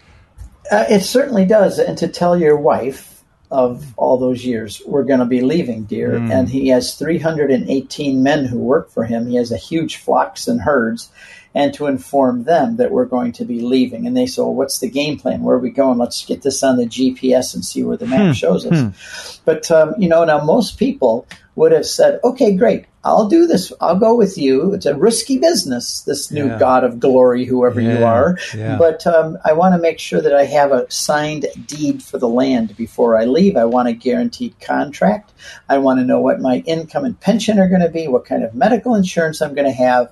Uh, 0.71 0.85
it 0.89 1.01
certainly 1.01 1.45
does. 1.45 1.79
And 1.79 1.97
to 1.97 2.07
tell 2.07 2.37
your 2.37 2.57
wife 2.57 3.23
of 3.51 3.93
all 3.97 4.17
those 4.17 4.45
years, 4.45 4.81
we're 4.85 5.03
going 5.03 5.19
to 5.19 5.25
be 5.25 5.41
leaving, 5.41 5.83
dear. 5.83 6.11
Mm. 6.11 6.31
And 6.31 6.49
he 6.49 6.67
has 6.69 6.95
318 6.95 8.21
men 8.21 8.45
who 8.45 8.59
work 8.59 8.91
for 8.91 9.05
him. 9.05 9.27
He 9.27 9.35
has 9.37 9.51
a 9.51 9.57
huge 9.57 9.97
flocks 9.97 10.47
and 10.47 10.61
herds. 10.61 11.11
And 11.55 11.73
to 11.73 11.87
inform 11.87 12.43
them 12.43 12.77
that 12.77 12.91
we're 12.91 13.05
going 13.05 13.31
to 13.33 13.45
be 13.45 13.61
leaving. 13.61 14.05
And 14.05 14.15
they 14.15 14.27
say, 14.27 14.43
well, 14.43 14.53
what's 14.53 14.77
the 14.79 14.89
game 14.89 15.17
plan? 15.17 15.41
Where 15.41 15.55
are 15.55 15.59
we 15.59 15.71
going? 15.71 15.97
Let's 15.97 16.23
get 16.23 16.43
this 16.43 16.61
on 16.61 16.77
the 16.77 16.85
GPS 16.85 17.55
and 17.55 17.65
see 17.65 17.83
where 17.83 17.97
the 17.97 18.05
map 18.05 18.27
hmm. 18.27 18.31
shows 18.33 18.67
us. 18.67 18.79
Hmm. 18.79 19.41
But, 19.45 19.71
um, 19.71 19.95
you 19.97 20.07
know, 20.07 20.23
now 20.23 20.43
most 20.43 20.77
people 20.77 21.25
would 21.55 21.71
have 21.71 21.87
said, 21.87 22.19
okay, 22.23 22.55
great. 22.55 22.85
I'll 23.03 23.29
do 23.29 23.47
this. 23.47 23.71
I'll 23.79 23.97
go 23.97 24.15
with 24.15 24.37
you. 24.37 24.73
It's 24.73 24.85
a 24.85 24.95
risky 24.95 25.37
business, 25.37 26.01
this 26.01 26.31
new 26.31 26.47
yeah. 26.47 26.59
God 26.59 26.83
of 26.83 26.99
glory, 26.99 27.45
whoever 27.45 27.79
yeah, 27.79 27.97
you 27.97 28.05
are. 28.05 28.37
Yeah. 28.53 28.77
But 28.77 29.07
um, 29.07 29.37
I 29.45 29.53
want 29.53 29.73
to 29.73 29.81
make 29.81 29.99
sure 29.99 30.21
that 30.21 30.35
I 30.35 30.43
have 30.45 30.73
a 30.73 30.89
signed 30.91 31.47
deed 31.65 32.03
for 32.03 32.17
the 32.17 32.27
land 32.27 32.75
before 32.75 33.17
I 33.17 33.23
leave. 33.23 33.55
I 33.55 33.65
want 33.65 33.87
a 33.87 33.93
guaranteed 33.93 34.59
contract. 34.59 35.31
I 35.69 35.77
want 35.77 35.99
to 35.99 36.05
know 36.05 36.19
what 36.19 36.41
my 36.41 36.57
income 36.65 37.05
and 37.05 37.17
pension 37.19 37.57
are 37.57 37.69
going 37.69 37.81
to 37.81 37.89
be, 37.89 38.07
what 38.09 38.25
kind 38.25 38.43
of 38.43 38.53
medical 38.53 38.95
insurance 38.95 39.41
I'm 39.41 39.55
going 39.55 39.67
to 39.67 39.71
have. 39.71 40.11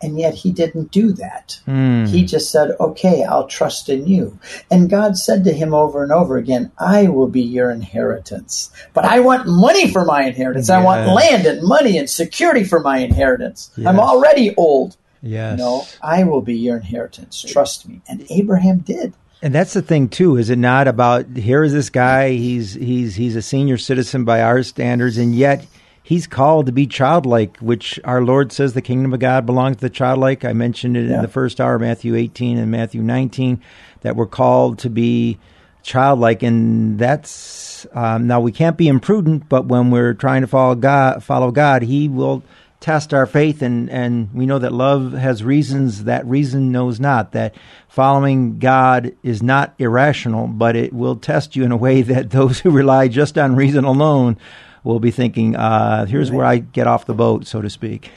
And 0.00 0.18
yet 0.18 0.34
he 0.34 0.52
didn't 0.52 0.92
do 0.92 1.12
that. 1.14 1.60
Mm. 1.66 2.08
He 2.08 2.24
just 2.24 2.52
said, 2.52 2.76
okay, 2.78 3.24
I'll 3.24 3.48
trust 3.48 3.88
in 3.88 4.06
you. 4.06 4.38
And 4.70 4.88
God 4.88 5.16
said 5.16 5.42
to 5.44 5.52
him 5.52 5.74
over 5.74 6.02
and 6.04 6.12
over 6.12 6.36
again, 6.36 6.70
I 6.78 7.08
will 7.08 7.26
be 7.26 7.42
your 7.42 7.70
inheritance. 7.70 8.70
But 8.94 9.04
I 9.04 9.18
want 9.20 9.48
money 9.48 9.90
for 9.90 10.04
my 10.04 10.22
inheritance. 10.22 10.70
I 10.70 10.82
want 10.82 11.08
land 11.08 11.46
and 11.46 11.66
money 11.66 11.98
and 11.98 12.08
security 12.08 12.62
for 12.62 12.78
my 12.78 12.98
inheritance. 12.98 13.72
Yes. 13.76 13.88
I'm 13.88 13.98
already 13.98 14.54
old. 14.54 14.96
Yes. 15.20 15.58
No, 15.58 15.84
I 16.00 16.22
will 16.22 16.42
be 16.42 16.56
your 16.56 16.76
inheritance. 16.76 17.42
Trust 17.42 17.88
me. 17.88 18.00
And 18.08 18.24
Abraham 18.30 18.78
did. 18.78 19.14
And 19.42 19.54
that's 19.54 19.72
the 19.72 19.82
thing 19.82 20.08
too, 20.08 20.36
is 20.36 20.50
it 20.50 20.58
not 20.58 20.88
about 20.88 21.26
here 21.36 21.62
is 21.62 21.72
this 21.72 21.90
guy, 21.90 22.30
he's 22.30 22.74
he's 22.74 23.14
he's 23.14 23.36
a 23.36 23.42
senior 23.42 23.78
citizen 23.78 24.24
by 24.24 24.42
our 24.42 24.62
standards, 24.64 25.16
and 25.16 25.34
yet 25.34 25.64
he's 26.08 26.26
called 26.26 26.64
to 26.64 26.72
be 26.72 26.86
childlike, 26.86 27.58
which 27.58 28.00
our 28.02 28.22
Lord 28.22 28.50
says 28.50 28.72
the 28.72 28.80
kingdom 28.80 29.12
of 29.12 29.20
God 29.20 29.44
belongs 29.44 29.76
to 29.76 29.82
the 29.82 29.90
childlike. 29.90 30.42
I 30.42 30.54
mentioned 30.54 30.96
it 30.96 31.06
yeah. 31.06 31.16
in 31.16 31.22
the 31.22 31.28
first 31.28 31.60
hour, 31.60 31.78
Matthew 31.78 32.14
18 32.14 32.56
and 32.56 32.70
Matthew 32.70 33.02
19, 33.02 33.60
that 34.00 34.16
we're 34.16 34.24
called 34.24 34.78
to 34.78 34.88
be 34.88 35.36
childlike, 35.82 36.42
and 36.42 36.98
that's 36.98 37.86
um, 37.92 38.26
now 38.26 38.40
we 38.40 38.52
can't 38.52 38.78
be 38.78 38.88
imprudent, 38.88 39.50
but 39.50 39.66
when 39.66 39.90
we're 39.90 40.14
trying 40.14 40.40
to 40.40 40.46
follow 40.46 40.74
God, 40.74 41.22
follow 41.22 41.50
God, 41.50 41.82
He 41.82 42.08
will 42.08 42.42
test 42.80 43.12
our 43.12 43.26
faith, 43.26 43.60
and 43.60 43.90
and 43.90 44.32
we 44.32 44.46
know 44.46 44.58
that 44.58 44.72
love 44.72 45.12
has 45.12 45.44
reasons 45.44 46.04
that 46.04 46.24
reason 46.24 46.72
knows 46.72 46.98
not. 46.98 47.32
That 47.32 47.54
following 47.86 48.58
God 48.58 49.14
is 49.22 49.42
not 49.42 49.74
irrational, 49.78 50.46
but 50.46 50.74
it 50.74 50.94
will 50.94 51.16
test 51.16 51.54
you 51.54 51.64
in 51.64 51.72
a 51.72 51.76
way 51.76 52.00
that 52.12 52.30
those 52.30 52.60
who 52.60 52.70
rely 52.70 53.08
just 53.08 53.36
on 53.36 53.56
reason 53.56 53.84
alone 53.84 54.38
will 54.84 55.00
be 55.00 55.10
thinking, 55.10 55.56
uh, 55.56 56.06
"Here's 56.06 56.30
where 56.30 56.44
I 56.44 56.58
get 56.58 56.86
off 56.86 57.06
the 57.06 57.14
boat," 57.14 57.46
so 57.46 57.60
to 57.62 57.70
speak. 57.70 58.10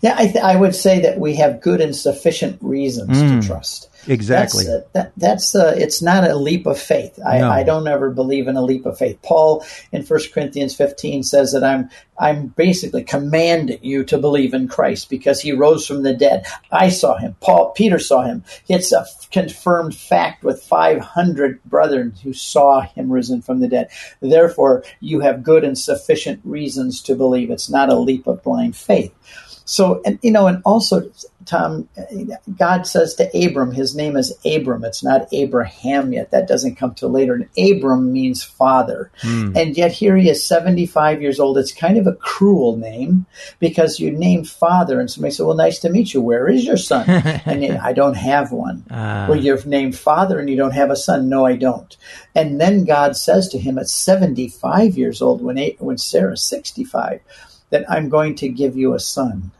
Yeah, 0.00 0.14
I, 0.18 0.24
th- 0.26 0.36
I 0.44 0.56
would 0.56 0.74
say 0.74 1.00
that 1.00 1.18
we 1.18 1.36
have 1.36 1.60
good 1.60 1.80
and 1.80 1.94
sufficient 1.94 2.58
reasons 2.62 3.10
Mm. 3.18 3.40
to 3.40 3.46
trust. 3.46 3.88
Exactly. 4.08 4.64
That's, 4.64 4.84
uh, 4.84 4.88
that, 4.92 5.12
that's 5.16 5.54
uh, 5.56 5.74
it's 5.76 6.00
not 6.00 6.22
a 6.30 6.36
leap 6.36 6.66
of 6.66 6.78
faith. 6.78 7.18
I, 7.26 7.38
No. 7.38 7.50
I 7.50 7.64
don't 7.64 7.88
ever 7.88 8.10
believe 8.10 8.46
in 8.46 8.56
a 8.56 8.62
leap 8.62 8.86
of 8.86 8.96
faith. 8.96 9.18
Paul 9.22 9.66
in 9.90 10.02
1 10.04 10.20
Corinthians 10.32 10.76
15 10.76 11.24
says 11.24 11.52
that 11.52 11.64
I'm 11.64 11.90
I'm 12.18 12.46
basically 12.46 13.02
commanding 13.04 13.78
you 13.82 14.04
to 14.04 14.16
believe 14.16 14.54
in 14.54 14.68
Christ 14.68 15.10
because 15.10 15.40
he 15.40 15.52
rose 15.52 15.86
from 15.86 16.02
the 16.04 16.14
dead. 16.14 16.46
I 16.70 16.88
saw 16.88 17.16
him. 17.18 17.34
Paul 17.40 17.72
Peter 17.72 17.98
saw 17.98 18.22
him. 18.22 18.44
It's 18.68 18.92
a 18.92 19.00
f- 19.00 19.28
confirmed 19.30 19.94
fact 19.94 20.42
with 20.44 20.62
500 20.62 21.62
brethren 21.64 22.14
who 22.22 22.32
saw 22.32 22.80
him 22.82 23.10
risen 23.12 23.42
from 23.42 23.60
the 23.60 23.68
dead. 23.68 23.88
Therefore, 24.20 24.84
you 25.00 25.20
have 25.20 25.42
good 25.42 25.64
and 25.64 25.76
sufficient 25.76 26.40
reasons 26.44 27.02
to 27.02 27.16
believe. 27.16 27.50
It's 27.50 27.68
not 27.68 27.90
a 27.92 27.96
leap 27.98 28.26
of 28.26 28.42
blind 28.42 28.76
faith. 28.76 29.12
So, 29.66 30.00
and 30.04 30.18
you 30.22 30.30
know, 30.30 30.46
and 30.46 30.62
also, 30.64 31.10
Tom, 31.44 31.88
God 32.56 32.86
says 32.86 33.14
to 33.16 33.28
Abram, 33.36 33.72
his 33.72 33.96
name 33.96 34.16
is 34.16 34.32
Abram. 34.46 34.84
It's 34.84 35.02
not 35.02 35.26
Abraham 35.32 36.12
yet. 36.12 36.30
That 36.30 36.46
doesn't 36.46 36.76
come 36.76 36.94
till 36.94 37.10
later. 37.10 37.34
And 37.34 37.48
Abram 37.58 38.12
means 38.12 38.44
father. 38.44 39.10
And 39.56 39.76
yet 39.76 39.90
here 39.90 40.16
he 40.16 40.30
is, 40.30 40.46
75 40.46 41.20
years 41.20 41.40
old. 41.40 41.58
It's 41.58 41.72
kind 41.72 41.98
of 41.98 42.06
a 42.06 42.14
cruel 42.14 42.76
name 42.76 43.26
because 43.58 43.98
you 43.98 44.12
name 44.12 44.44
father, 44.44 45.00
and 45.00 45.10
somebody 45.10 45.34
said, 45.34 45.46
Well, 45.46 45.56
nice 45.56 45.80
to 45.80 45.90
meet 45.90 46.14
you. 46.14 46.20
Where 46.20 46.48
is 46.48 46.64
your 46.64 46.76
son? 46.76 47.08
and 47.10 47.64
I 47.78 47.92
don't 47.92 48.16
have 48.16 48.52
one. 48.52 48.84
Ah. 48.92 49.26
well, 49.28 49.38
you've 49.38 49.66
named 49.66 49.98
father 49.98 50.38
and 50.38 50.48
you 50.48 50.56
don't 50.56 50.70
have 50.74 50.90
a 50.90 50.96
son. 50.96 51.28
No, 51.28 51.44
I 51.44 51.56
don't. 51.56 51.96
And 52.36 52.60
then 52.60 52.84
God 52.84 53.16
says 53.16 53.48
to 53.48 53.58
him 53.58 53.78
at 53.78 53.88
75 53.88 54.96
years 54.96 55.20
old, 55.20 55.42
when, 55.42 55.58
when 55.78 55.98
Sarah's 55.98 56.42
65, 56.42 57.20
that 57.70 57.90
I'm 57.90 58.08
going 58.08 58.36
to 58.36 58.48
give 58.48 58.76
you 58.76 58.94
a 58.94 59.00
son 59.00 59.50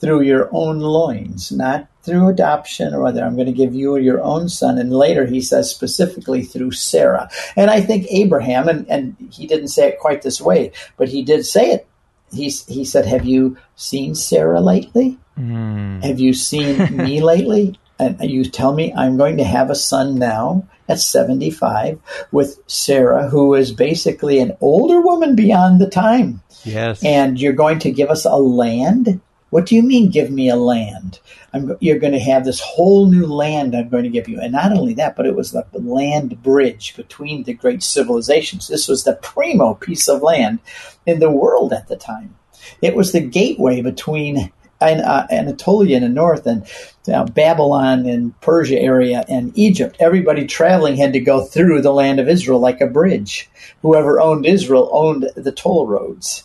through 0.00 0.22
your 0.22 0.48
own 0.52 0.80
loins, 0.80 1.52
not 1.52 1.86
through 2.02 2.28
adoption 2.28 2.94
or 2.94 3.02
whether 3.02 3.22
I'm 3.22 3.34
going 3.34 3.46
to 3.46 3.52
give 3.52 3.74
you 3.74 3.96
your 3.98 4.22
own 4.22 4.48
son. 4.48 4.78
And 4.78 4.92
later 4.92 5.26
he 5.26 5.40
says 5.40 5.70
specifically 5.70 6.42
through 6.42 6.72
Sarah. 6.72 7.28
And 7.56 7.70
I 7.70 7.82
think 7.82 8.06
Abraham, 8.10 8.68
and, 8.68 8.88
and 8.88 9.16
he 9.30 9.46
didn't 9.46 9.68
say 9.68 9.88
it 9.88 9.98
quite 9.98 10.22
this 10.22 10.40
way, 10.40 10.72
but 10.96 11.08
he 11.08 11.22
did 11.22 11.44
say 11.44 11.72
it. 11.72 11.86
He, 12.32 12.48
he 12.68 12.84
said, 12.84 13.06
Have 13.06 13.24
you 13.26 13.56
seen 13.76 14.14
Sarah 14.14 14.60
lately? 14.60 15.18
Hmm. 15.36 16.00
Have 16.00 16.20
you 16.20 16.32
seen 16.32 16.96
me 16.96 17.20
lately? 17.22 17.78
And 17.98 18.18
you 18.22 18.44
tell 18.44 18.72
me 18.72 18.94
I'm 18.94 19.18
going 19.18 19.36
to 19.36 19.44
have 19.44 19.68
a 19.68 19.74
son 19.74 20.14
now 20.14 20.66
at 20.88 21.00
75 21.00 22.00
with 22.32 22.58
Sarah, 22.66 23.28
who 23.28 23.54
is 23.54 23.72
basically 23.72 24.38
an 24.40 24.56
older 24.62 25.02
woman 25.02 25.36
beyond 25.36 25.80
the 25.80 25.88
time 25.90 26.40
Yes. 26.64 27.04
and 27.04 27.38
you're 27.40 27.52
going 27.52 27.78
to 27.80 27.90
give 27.90 28.08
us 28.10 28.24
a 28.24 28.36
land. 28.36 29.20
What 29.50 29.66
do 29.66 29.74
you 29.74 29.82
mean, 29.82 30.10
give 30.10 30.30
me 30.30 30.48
a 30.48 30.56
land? 30.56 31.18
I'm, 31.52 31.76
you're 31.80 31.98
going 31.98 32.12
to 32.12 32.20
have 32.20 32.44
this 32.44 32.60
whole 32.60 33.06
new 33.06 33.26
land 33.26 33.74
I'm 33.74 33.88
going 33.88 34.04
to 34.04 34.10
give 34.10 34.28
you. 34.28 34.40
And 34.40 34.52
not 34.52 34.72
only 34.72 34.94
that, 34.94 35.16
but 35.16 35.26
it 35.26 35.34
was 35.34 35.50
the 35.50 35.66
land 35.74 36.42
bridge 36.42 36.94
between 36.96 37.42
the 37.42 37.54
great 37.54 37.82
civilizations. 37.82 38.68
This 38.68 38.86
was 38.86 39.02
the 39.02 39.14
primo 39.16 39.74
piece 39.74 40.08
of 40.08 40.22
land 40.22 40.60
in 41.04 41.18
the 41.18 41.30
world 41.30 41.72
at 41.72 41.88
the 41.88 41.96
time. 41.96 42.36
It 42.80 42.94
was 42.94 43.12
the 43.12 43.20
gateway 43.20 43.82
between 43.82 44.52
An- 44.80 45.00
uh, 45.00 45.26
Anatolia 45.30 45.96
in 45.96 46.04
the 46.04 46.08
north 46.08 46.46
and 46.46 46.64
uh, 47.12 47.24
Babylon 47.24 48.06
and 48.06 48.38
Persia 48.40 48.78
area 48.78 49.24
and 49.28 49.52
Egypt. 49.58 49.96
Everybody 49.98 50.46
traveling 50.46 50.96
had 50.96 51.12
to 51.14 51.20
go 51.20 51.44
through 51.44 51.82
the 51.82 51.92
land 51.92 52.20
of 52.20 52.28
Israel 52.28 52.60
like 52.60 52.80
a 52.80 52.86
bridge. 52.86 53.50
Whoever 53.82 54.20
owned 54.20 54.46
Israel 54.46 54.88
owned 54.92 55.28
the 55.34 55.52
toll 55.52 55.86
roads. 55.88 56.44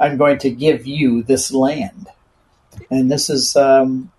I'm 0.00 0.16
going 0.16 0.38
to 0.38 0.50
give 0.50 0.86
you 0.86 1.22
this 1.22 1.52
land. 1.52 2.08
And 2.90 3.10
this 3.10 3.30
is 3.30 3.56
um, 3.56 4.10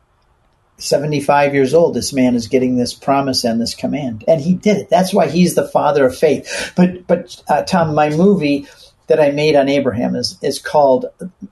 75 0.77 1.53
years 1.53 1.74
old. 1.74 1.93
This 1.93 2.13
man 2.13 2.36
is 2.36 2.48
getting 2.48 2.77
this 2.77 2.93
promise 2.93 3.43
and 3.43 3.60
this 3.62 3.75
command. 3.75 4.24
And 4.27 4.41
he 4.41 4.53
did 4.53 4.77
it. 4.77 4.89
That's 4.89 5.13
why 5.13 5.27
he's 5.27 5.55
the 5.55 5.67
father 5.67 6.05
of 6.05 6.17
faith. 6.17 6.74
But, 6.75 7.08
but 7.08 7.41
uh, 7.48 7.63
Tom, 7.63 7.96
my 7.96 8.10
movie 8.10 8.67
that 9.08 9.20
I 9.20 9.31
made 9.31 9.55
on 9.55 9.70
Abraham 9.70 10.15
is, 10.15 10.38
is 10.41 10.60
called 10.60 11.05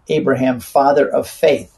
Abraham, 0.08 0.60
Father 0.60 1.08
of 1.10 1.27
Faith. 1.27 1.75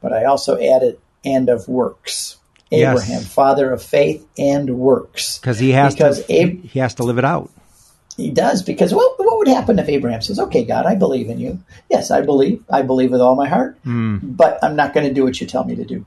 But 0.00 0.12
I 0.12 0.24
also 0.24 0.58
added, 0.60 0.98
and 1.24 1.48
of 1.48 1.68
works. 1.68 2.38
Yes. 2.70 2.90
Abraham, 2.90 3.22
father 3.22 3.70
of 3.70 3.82
faith 3.82 4.26
and 4.36 4.78
works. 4.78 5.38
because 5.38 5.60
he 5.60 5.70
has 5.70 5.94
because 5.94 6.24
to 6.26 6.36
Ab- 6.40 6.64
he 6.64 6.78
has 6.80 6.94
to 6.94 7.04
live 7.04 7.18
it 7.18 7.24
out. 7.24 7.50
he 8.16 8.30
does 8.30 8.62
because 8.64 8.92
what 8.92 9.13
what 9.34 9.48
would 9.48 9.54
happen 9.54 9.78
if 9.78 9.88
Abraham 9.88 10.22
says, 10.22 10.38
"Okay, 10.38 10.64
God, 10.64 10.86
I 10.86 10.94
believe 10.94 11.28
in 11.28 11.40
you. 11.40 11.58
Yes, 11.90 12.10
I 12.10 12.20
believe. 12.20 12.62
I 12.70 12.82
believe 12.82 13.10
with 13.10 13.20
all 13.20 13.34
my 13.34 13.48
heart, 13.48 13.76
hmm. 13.82 14.18
but 14.22 14.58
I'm 14.62 14.76
not 14.76 14.94
going 14.94 15.06
to 15.08 15.12
do 15.12 15.24
what 15.24 15.40
you 15.40 15.46
tell 15.46 15.64
me 15.64 15.74
to 15.74 15.84
do." 15.84 16.06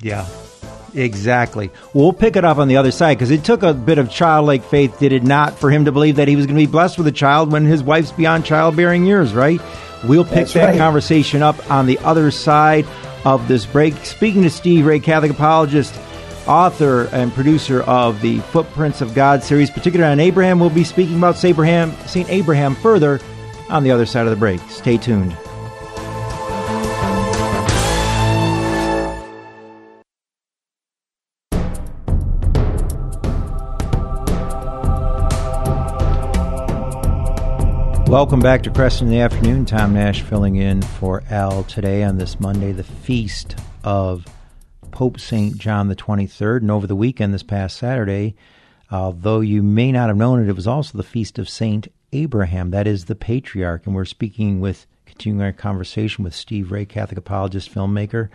Yeah, 0.00 0.26
exactly. 0.94 1.70
We'll 1.92 2.12
pick 2.12 2.36
it 2.36 2.44
up 2.44 2.58
on 2.58 2.68
the 2.68 2.76
other 2.76 2.92
side 2.92 3.18
because 3.18 3.32
it 3.32 3.42
took 3.42 3.64
a 3.64 3.74
bit 3.74 3.98
of 3.98 4.10
childlike 4.10 4.62
faith, 4.64 5.00
did 5.00 5.12
it 5.12 5.24
not, 5.24 5.58
for 5.58 5.70
him 5.70 5.86
to 5.86 5.92
believe 5.92 6.16
that 6.16 6.28
he 6.28 6.36
was 6.36 6.46
going 6.46 6.56
to 6.56 6.66
be 6.66 6.70
blessed 6.70 6.98
with 6.98 7.08
a 7.08 7.12
child 7.12 7.50
when 7.50 7.64
his 7.64 7.82
wife's 7.82 8.12
beyond 8.12 8.44
childbearing 8.44 9.04
years, 9.04 9.34
right? 9.34 9.60
We'll 10.04 10.22
pick 10.22 10.34
That's 10.34 10.52
that 10.52 10.66
right. 10.66 10.78
conversation 10.78 11.42
up 11.42 11.68
on 11.70 11.86
the 11.86 11.98
other 11.98 12.30
side 12.30 12.86
of 13.24 13.48
this 13.48 13.66
break. 13.66 13.96
Speaking 14.04 14.42
to 14.42 14.50
Steve 14.50 14.86
Ray, 14.86 15.00
Catholic 15.00 15.32
apologist, 15.32 15.92
author 16.48 17.08
and 17.12 17.32
producer 17.32 17.82
of 17.82 18.20
the 18.22 18.40
Footprints 18.40 19.02
of 19.02 19.14
God 19.14 19.42
series, 19.42 19.70
particularly 19.70 20.10
on 20.10 20.18
Abraham, 20.18 20.58
we'll 20.58 20.70
be 20.70 20.82
speaking 20.82 21.18
about 21.18 21.36
Saint 21.36 21.52
Abraham, 21.52 21.92
Saint 22.06 22.28
Abraham 22.30 22.74
further 22.74 23.20
on 23.68 23.82
the 23.82 23.90
other 23.90 24.06
side 24.06 24.26
of 24.26 24.30
the 24.30 24.36
break. 24.36 24.60
Stay 24.70 24.96
tuned. 24.96 25.36
Welcome 38.08 38.40
back 38.40 38.62
to 38.62 38.70
Kresta 38.70 39.02
in 39.02 39.10
the 39.10 39.20
Afternoon. 39.20 39.66
Tom 39.66 39.92
Nash 39.92 40.22
filling 40.22 40.56
in 40.56 40.80
for 40.80 41.22
Al 41.28 41.64
today 41.64 42.02
on 42.02 42.16
this 42.16 42.40
Monday, 42.40 42.72
the 42.72 42.82
feast 42.82 43.54
of 43.84 44.24
Pope 44.98 45.20
St. 45.20 45.56
John 45.56 45.86
the 45.86 45.94
23rd. 45.94 46.62
And 46.62 46.72
over 46.72 46.88
the 46.88 46.96
weekend, 46.96 47.32
this 47.32 47.44
past 47.44 47.76
Saturday, 47.76 48.34
although 48.90 49.38
you 49.38 49.62
may 49.62 49.92
not 49.92 50.08
have 50.08 50.16
known 50.16 50.42
it, 50.42 50.48
it 50.48 50.56
was 50.56 50.66
also 50.66 50.98
the 50.98 51.04
feast 51.04 51.38
of 51.38 51.48
St. 51.48 51.86
Abraham. 52.12 52.72
That 52.72 52.88
is 52.88 53.04
the 53.04 53.14
patriarch. 53.14 53.86
And 53.86 53.94
we're 53.94 54.04
speaking 54.04 54.58
with, 54.58 54.88
continuing 55.06 55.40
our 55.40 55.52
conversation 55.52 56.24
with 56.24 56.34
Steve 56.34 56.72
Ray, 56.72 56.84
Catholic 56.84 57.16
apologist, 57.16 57.72
filmmaker, 57.72 58.28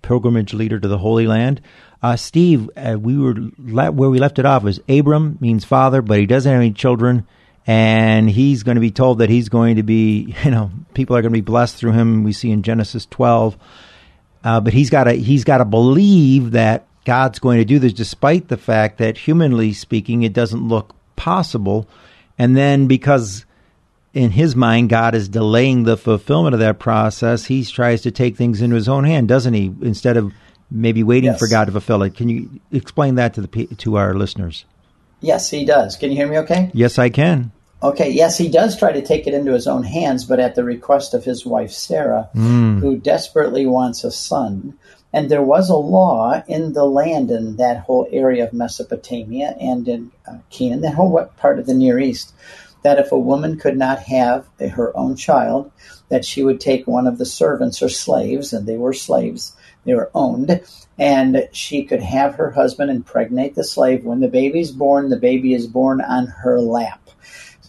pilgrimage 0.00 0.54
leader 0.54 0.80
to 0.80 0.88
the 0.88 0.96
Holy 0.96 1.26
Land. 1.26 1.60
Uh, 2.02 2.16
Steve, 2.16 2.70
uh, 2.78 2.96
we 2.98 3.18
were 3.18 3.34
le- 3.58 3.92
where 3.92 4.08
we 4.08 4.18
left 4.18 4.38
it 4.38 4.46
off 4.46 4.62
was 4.62 4.80
Abram 4.88 5.36
means 5.42 5.66
father, 5.66 6.00
but 6.00 6.18
he 6.18 6.24
doesn't 6.24 6.50
have 6.50 6.62
any 6.62 6.72
children 6.72 7.26
and 7.66 8.30
he's 8.30 8.62
going 8.62 8.76
to 8.76 8.80
be 8.80 8.90
told 8.90 9.18
that 9.18 9.28
he's 9.28 9.50
going 9.50 9.76
to 9.76 9.82
be, 9.82 10.34
you 10.44 10.50
know, 10.50 10.70
people 10.94 11.14
are 11.14 11.20
going 11.20 11.32
to 11.32 11.36
be 11.36 11.42
blessed 11.42 11.76
through 11.76 11.92
him. 11.92 12.24
We 12.24 12.32
see 12.32 12.50
in 12.50 12.62
Genesis 12.62 13.04
12, 13.04 13.58
uh, 14.44 14.60
but 14.60 14.72
he's 14.72 14.90
got 14.90 15.04
to 15.04 15.12
he's 15.12 15.44
got 15.44 15.58
to 15.58 15.64
believe 15.64 16.52
that 16.52 16.86
God's 17.04 17.38
going 17.38 17.58
to 17.58 17.64
do 17.64 17.78
this, 17.78 17.92
despite 17.92 18.48
the 18.48 18.56
fact 18.56 18.98
that, 18.98 19.16
humanly 19.16 19.72
speaking, 19.72 20.22
it 20.22 20.32
doesn't 20.32 20.66
look 20.66 20.94
possible. 21.14 21.88
And 22.38 22.56
then 22.56 22.86
because 22.88 23.44
in 24.12 24.30
his 24.30 24.56
mind, 24.56 24.88
God 24.88 25.14
is 25.14 25.28
delaying 25.28 25.84
the 25.84 25.96
fulfillment 25.96 26.54
of 26.54 26.60
that 26.60 26.78
process, 26.78 27.44
he 27.44 27.64
tries 27.64 28.02
to 28.02 28.10
take 28.10 28.36
things 28.36 28.60
into 28.60 28.74
his 28.76 28.88
own 28.88 29.04
hand, 29.04 29.28
doesn't 29.28 29.54
he? 29.54 29.72
Instead 29.82 30.16
of 30.16 30.32
maybe 30.70 31.02
waiting 31.04 31.30
Yes. 31.30 31.38
for 31.38 31.48
God 31.48 31.66
to 31.66 31.72
fulfill 31.72 32.02
it. 32.02 32.14
Can 32.14 32.28
you 32.28 32.60
explain 32.72 33.14
that 33.16 33.34
to 33.34 33.40
the 33.42 33.66
to 33.66 33.96
our 33.96 34.14
listeners? 34.14 34.64
Yes, 35.20 35.48
he 35.50 35.64
does. 35.64 35.96
Can 35.96 36.10
you 36.10 36.16
hear 36.16 36.28
me? 36.28 36.38
Okay. 36.38 36.70
Yes, 36.74 36.98
I 36.98 37.08
can. 37.08 37.52
Okay, 37.82 38.10
yes, 38.10 38.38
he 38.38 38.48
does 38.48 38.76
try 38.76 38.90
to 38.90 39.02
take 39.02 39.26
it 39.26 39.34
into 39.34 39.52
his 39.52 39.66
own 39.66 39.82
hands, 39.82 40.24
but 40.24 40.40
at 40.40 40.54
the 40.54 40.64
request 40.64 41.12
of 41.12 41.24
his 41.24 41.44
wife 41.44 41.70
Sarah, 41.70 42.30
who 42.80 42.96
desperately 42.96 43.66
wants 43.66 44.02
a 44.02 44.10
son. 44.10 44.78
And 45.12 45.30
there 45.30 45.42
was 45.42 45.68
a 45.68 45.76
law 45.76 46.42
in 46.48 46.72
the 46.72 46.84
land 46.84 47.30
in 47.30 47.56
that 47.56 47.80
whole 47.80 48.08
area 48.10 48.44
of 48.44 48.52
Mesopotamia 48.52 49.56
and 49.60 49.86
in 49.88 50.10
uh, 50.26 50.38
Canaan, 50.50 50.80
that 50.82 50.94
whole 50.94 51.22
part 51.36 51.58
of 51.58 51.66
the 51.66 51.74
Near 51.74 51.98
East, 51.98 52.34
that 52.82 52.98
if 52.98 53.12
a 53.12 53.18
woman 53.18 53.58
could 53.58 53.76
not 53.76 53.98
have 54.00 54.48
her 54.58 54.96
own 54.96 55.14
child, 55.14 55.70
that 56.08 56.24
she 56.24 56.42
would 56.42 56.60
take 56.60 56.86
one 56.86 57.06
of 57.06 57.18
the 57.18 57.26
servants 57.26 57.82
or 57.82 57.88
slaves, 57.88 58.52
and 58.52 58.66
they 58.66 58.76
were 58.76 58.94
slaves, 58.94 59.54
they 59.84 59.94
were 59.94 60.10
owned, 60.14 60.60
and 60.98 61.48
she 61.52 61.84
could 61.84 62.02
have 62.02 62.34
her 62.34 62.50
husband 62.50 62.90
impregnate 62.90 63.54
the 63.54 63.64
slave. 63.64 64.04
When 64.04 64.20
the 64.20 64.28
baby's 64.28 64.70
born, 64.70 65.10
the 65.10 65.16
baby 65.16 65.52
is 65.52 65.66
born 65.66 66.00
on 66.00 66.26
her 66.26 66.60
lap 66.60 67.05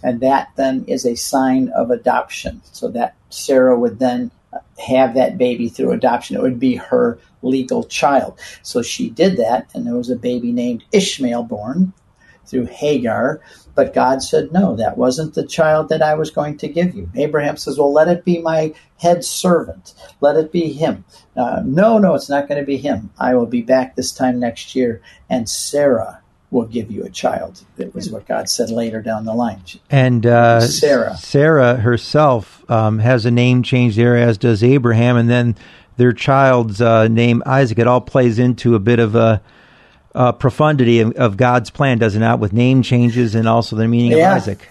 and 0.03 0.19
that 0.21 0.49
then 0.55 0.85
is 0.87 1.05
a 1.05 1.15
sign 1.15 1.69
of 1.69 1.91
adoption. 1.91 2.61
So 2.71 2.89
that 2.89 3.15
Sarah 3.29 3.77
would 3.79 3.99
then 3.99 4.31
have 4.79 5.15
that 5.15 5.37
baby 5.37 5.69
through 5.69 5.91
adoption. 5.91 6.35
It 6.35 6.41
would 6.41 6.59
be 6.59 6.75
her 6.75 7.19
legal 7.41 7.83
child. 7.83 8.39
So 8.63 8.81
she 8.81 9.09
did 9.09 9.37
that, 9.37 9.69
and 9.73 9.85
there 9.85 9.95
was 9.95 10.09
a 10.09 10.15
baby 10.15 10.51
named 10.51 10.83
Ishmael 10.91 11.43
born. 11.43 11.93
through 12.47 12.65
Hagar. 12.65 13.41
But 13.75 13.93
God 13.93 14.23
said, 14.23 14.51
no, 14.51 14.75
that 14.75 14.97
wasn't 14.97 15.35
the 15.35 15.45
child 15.45 15.89
that 15.89 16.01
I 16.01 16.15
was 16.15 16.31
going 16.31 16.57
to 16.59 16.67
give 16.67 16.95
you. 16.95 17.09
Abraham 17.15 17.57
says, 17.57 17.77
well, 17.77 17.93
let 17.93 18.07
it 18.07 18.25
be 18.25 18.39
my 18.39 18.73
head 18.97 19.23
servant. 19.23 19.93
Let 20.19 20.35
it 20.37 20.51
be 20.51 20.73
him. 20.73 21.05
Uh, 21.35 21.61
no, 21.63 21.99
no, 21.99 22.15
it's 22.15 22.29
not 22.29 22.47
going 22.47 22.59
to 22.59 22.65
be 22.65 22.77
him. 22.77 23.11
I 23.19 23.35
will 23.35 23.45
be 23.45 23.61
back 23.61 23.95
this 23.95 24.11
time 24.11 24.39
next 24.39 24.75
year, 24.75 25.01
and 25.29 25.47
Sarah 25.47 26.21
will 26.49 26.65
give 26.65 26.89
you 26.91 27.03
a 27.03 27.09
child. 27.09 27.63
That 27.75 27.93
was 27.93 28.09
what 28.09 28.27
God 28.27 28.49
said 28.49 28.69
later 28.69 29.01
down 29.01 29.25
the 29.25 29.33
line. 29.33 29.61
And 29.89 30.25
uh, 30.25 30.61
Sarah. 30.61 31.17
Sarah 31.17 31.75
herself 31.75 32.69
um, 32.69 32.99
has 32.99 33.25
a 33.25 33.31
name 33.31 33.63
change 33.63 33.95
there, 33.95 34.15
as 34.15 34.37
does 34.37 34.63
Abraham, 34.63 35.17
and 35.17 35.29
then 35.29 35.55
their 35.97 36.13
child's 36.13 36.81
uh, 36.81 37.07
name 37.07 37.43
Isaac. 37.45 37.79
It 37.79 37.87
all 37.87 38.01
plays 38.01 38.39
into 38.39 38.75
a 38.75 38.79
bit 38.79 38.99
of 38.99 39.15
a 39.15 39.41
uh, 40.15 40.31
profundity 40.31 41.01
of, 41.01 41.11
of, 41.13 41.37
God's 41.37 41.69
plan, 41.69 41.99
does 41.99 42.15
it 42.15 42.19
not? 42.19 42.39
With 42.39 42.53
name 42.53 42.81
changes 42.81 43.35
and 43.35 43.47
also 43.47 43.75
the 43.75 43.87
meaning 43.87 44.17
yeah. 44.17 44.31
of 44.31 44.37
Isaac. 44.37 44.67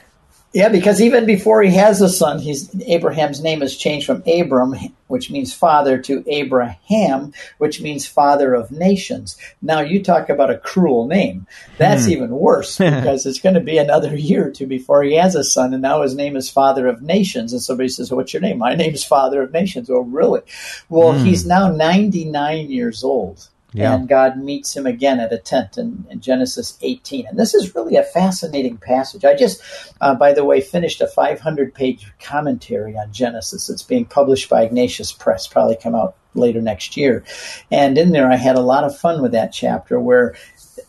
Yeah, 0.52 0.70
because 0.70 1.02
even 1.02 1.26
before 1.26 1.62
he 1.62 1.74
has 1.74 2.00
a 2.00 2.08
son, 2.08 2.38
he's 2.38 2.74
Abraham's 2.86 3.42
name 3.42 3.62
is 3.62 3.76
changed 3.76 4.06
from 4.06 4.22
Abram, 4.26 4.74
which 5.06 5.30
means 5.30 5.52
father, 5.52 5.98
to 5.98 6.24
Abraham, 6.26 7.34
which 7.58 7.82
means 7.82 8.06
father 8.06 8.54
of 8.54 8.70
nations. 8.70 9.36
Now 9.60 9.80
you 9.80 10.02
talk 10.02 10.30
about 10.30 10.50
a 10.50 10.56
cruel 10.56 11.08
name. 11.08 11.46
That's 11.76 12.06
hmm. 12.06 12.12
even 12.12 12.30
worse 12.30 12.78
because 12.78 13.26
it's 13.26 13.40
going 13.40 13.56
to 13.56 13.60
be 13.60 13.76
another 13.76 14.16
year 14.16 14.48
or 14.48 14.50
two 14.50 14.66
before 14.66 15.02
he 15.02 15.16
has 15.16 15.34
a 15.34 15.44
son, 15.44 15.74
and 15.74 15.82
now 15.82 16.00
his 16.02 16.14
name 16.14 16.36
is 16.36 16.48
father 16.48 16.86
of 16.86 17.02
nations. 17.02 17.52
And 17.52 17.60
somebody 17.60 17.90
says, 17.90 18.10
"What's 18.10 18.32
your 18.32 18.40
name?" 18.40 18.58
My 18.58 18.74
name 18.74 18.94
is 18.94 19.04
father 19.04 19.42
of 19.42 19.52
nations. 19.52 19.90
Oh, 19.90 20.00
really? 20.00 20.40
Well, 20.88 21.18
hmm. 21.18 21.24
he's 21.24 21.44
now 21.44 21.70
ninety 21.70 22.24
nine 22.24 22.70
years 22.70 23.04
old. 23.04 23.48
Yeah. 23.76 23.94
And 23.94 24.08
God 24.08 24.38
meets 24.38 24.74
him 24.74 24.86
again 24.86 25.20
at 25.20 25.34
a 25.34 25.38
tent 25.38 25.76
in, 25.76 26.06
in, 26.10 26.20
Genesis 26.20 26.78
18. 26.80 27.26
And 27.26 27.38
this 27.38 27.52
is 27.52 27.74
really 27.74 27.96
a 27.96 28.02
fascinating 28.02 28.78
passage. 28.78 29.22
I 29.22 29.36
just, 29.36 29.60
uh, 30.00 30.14
by 30.14 30.32
the 30.32 30.46
way, 30.46 30.62
finished 30.62 31.02
a 31.02 31.06
500 31.06 31.74
page 31.74 32.10
commentary 32.18 32.96
on 32.96 33.12
Genesis. 33.12 33.68
It's 33.68 33.82
being 33.82 34.06
published 34.06 34.48
by 34.48 34.62
Ignatius 34.62 35.12
Press, 35.12 35.46
probably 35.46 35.76
come 35.76 35.94
out 35.94 36.16
later 36.32 36.62
next 36.62 36.96
year. 36.96 37.22
And 37.70 37.98
in 37.98 38.12
there, 38.12 38.32
I 38.32 38.36
had 38.36 38.56
a 38.56 38.60
lot 38.60 38.84
of 38.84 38.98
fun 38.98 39.20
with 39.20 39.32
that 39.32 39.52
chapter 39.52 40.00
where, 40.00 40.34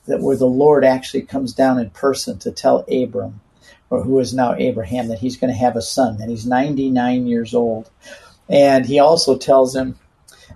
where 0.05 0.37
the 0.37 0.45
Lord 0.45 0.85
actually 0.85 1.23
comes 1.23 1.51
down 1.51 1.79
in 1.79 1.89
person 1.89 2.39
to 2.39 2.53
tell 2.53 2.85
Abram, 2.89 3.41
or 3.89 4.01
who 4.01 4.17
is 4.19 4.33
now 4.33 4.55
Abraham, 4.55 5.09
that 5.09 5.19
he's 5.19 5.35
going 5.35 5.51
to 5.51 5.59
have 5.59 5.75
a 5.75 5.81
son, 5.81 6.21
and 6.21 6.29
he's 6.31 6.45
99 6.45 7.27
years 7.27 7.53
old. 7.53 7.89
And 8.47 8.85
he 8.85 8.99
also 8.99 9.37
tells 9.37 9.75
him, 9.75 9.99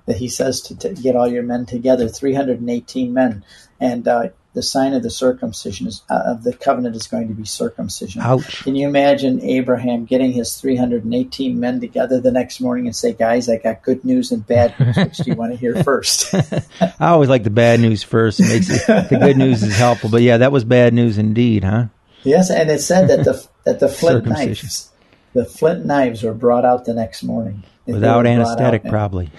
that 0.05 0.17
he 0.17 0.29
says 0.29 0.61
to, 0.61 0.77
to 0.77 0.93
get 0.93 1.15
all 1.15 1.27
your 1.27 1.43
men 1.43 1.65
together, 1.65 2.07
318 2.07 3.13
men. 3.13 3.43
And 3.79 4.07
uh, 4.07 4.29
the 4.53 4.61
sign 4.61 4.93
of 4.93 5.03
the 5.03 5.09
circumcision 5.09 5.87
is, 5.87 6.01
uh, 6.09 6.21
of 6.25 6.43
the 6.43 6.53
covenant 6.53 6.95
is 6.95 7.07
going 7.07 7.27
to 7.29 7.33
be 7.33 7.45
circumcision. 7.45 8.21
Ouch. 8.21 8.63
Can 8.63 8.75
you 8.75 8.87
imagine 8.87 9.41
Abraham 9.41 10.05
getting 10.05 10.33
his 10.33 10.55
318 10.59 11.59
men 11.59 11.79
together 11.79 12.19
the 12.19 12.31
next 12.31 12.59
morning 12.59 12.85
and 12.85 12.95
say, 12.95 13.13
guys, 13.13 13.47
I 13.49 13.57
got 13.57 13.81
good 13.83 14.03
news 14.03 14.31
and 14.31 14.45
bad 14.45 14.77
news. 14.79 14.97
Which 14.97 15.17
do 15.17 15.31
you 15.31 15.35
want 15.35 15.53
to 15.53 15.57
hear 15.57 15.81
first? 15.83 16.33
I 16.33 16.93
always 16.99 17.29
like 17.29 17.43
the 17.43 17.49
bad 17.49 17.79
news 17.79 18.03
first. 18.03 18.39
It 18.39 18.49
makes 18.49 18.69
it, 18.69 19.09
the 19.09 19.17
good 19.19 19.37
news 19.37 19.63
is 19.63 19.77
helpful. 19.77 20.09
But 20.09 20.21
yeah, 20.21 20.37
that 20.37 20.51
was 20.51 20.63
bad 20.63 20.93
news 20.93 21.17
indeed, 21.17 21.63
huh? 21.63 21.85
Yes, 22.23 22.51
and 22.51 22.69
it 22.69 22.81
said 22.81 23.07
that 23.07 23.23
the 23.23 23.47
that 23.63 23.79
the 23.79 23.87
flint 23.87 24.25
knives, 24.25 24.90
the 25.33 25.45
flint 25.45 25.85
knives 25.85 26.23
were 26.23 26.33
brought 26.33 26.65
out 26.65 26.85
the 26.85 26.93
next 26.93 27.23
morning. 27.23 27.63
Without 27.87 28.27
anesthetic, 28.27 28.83
probably. 28.85 29.31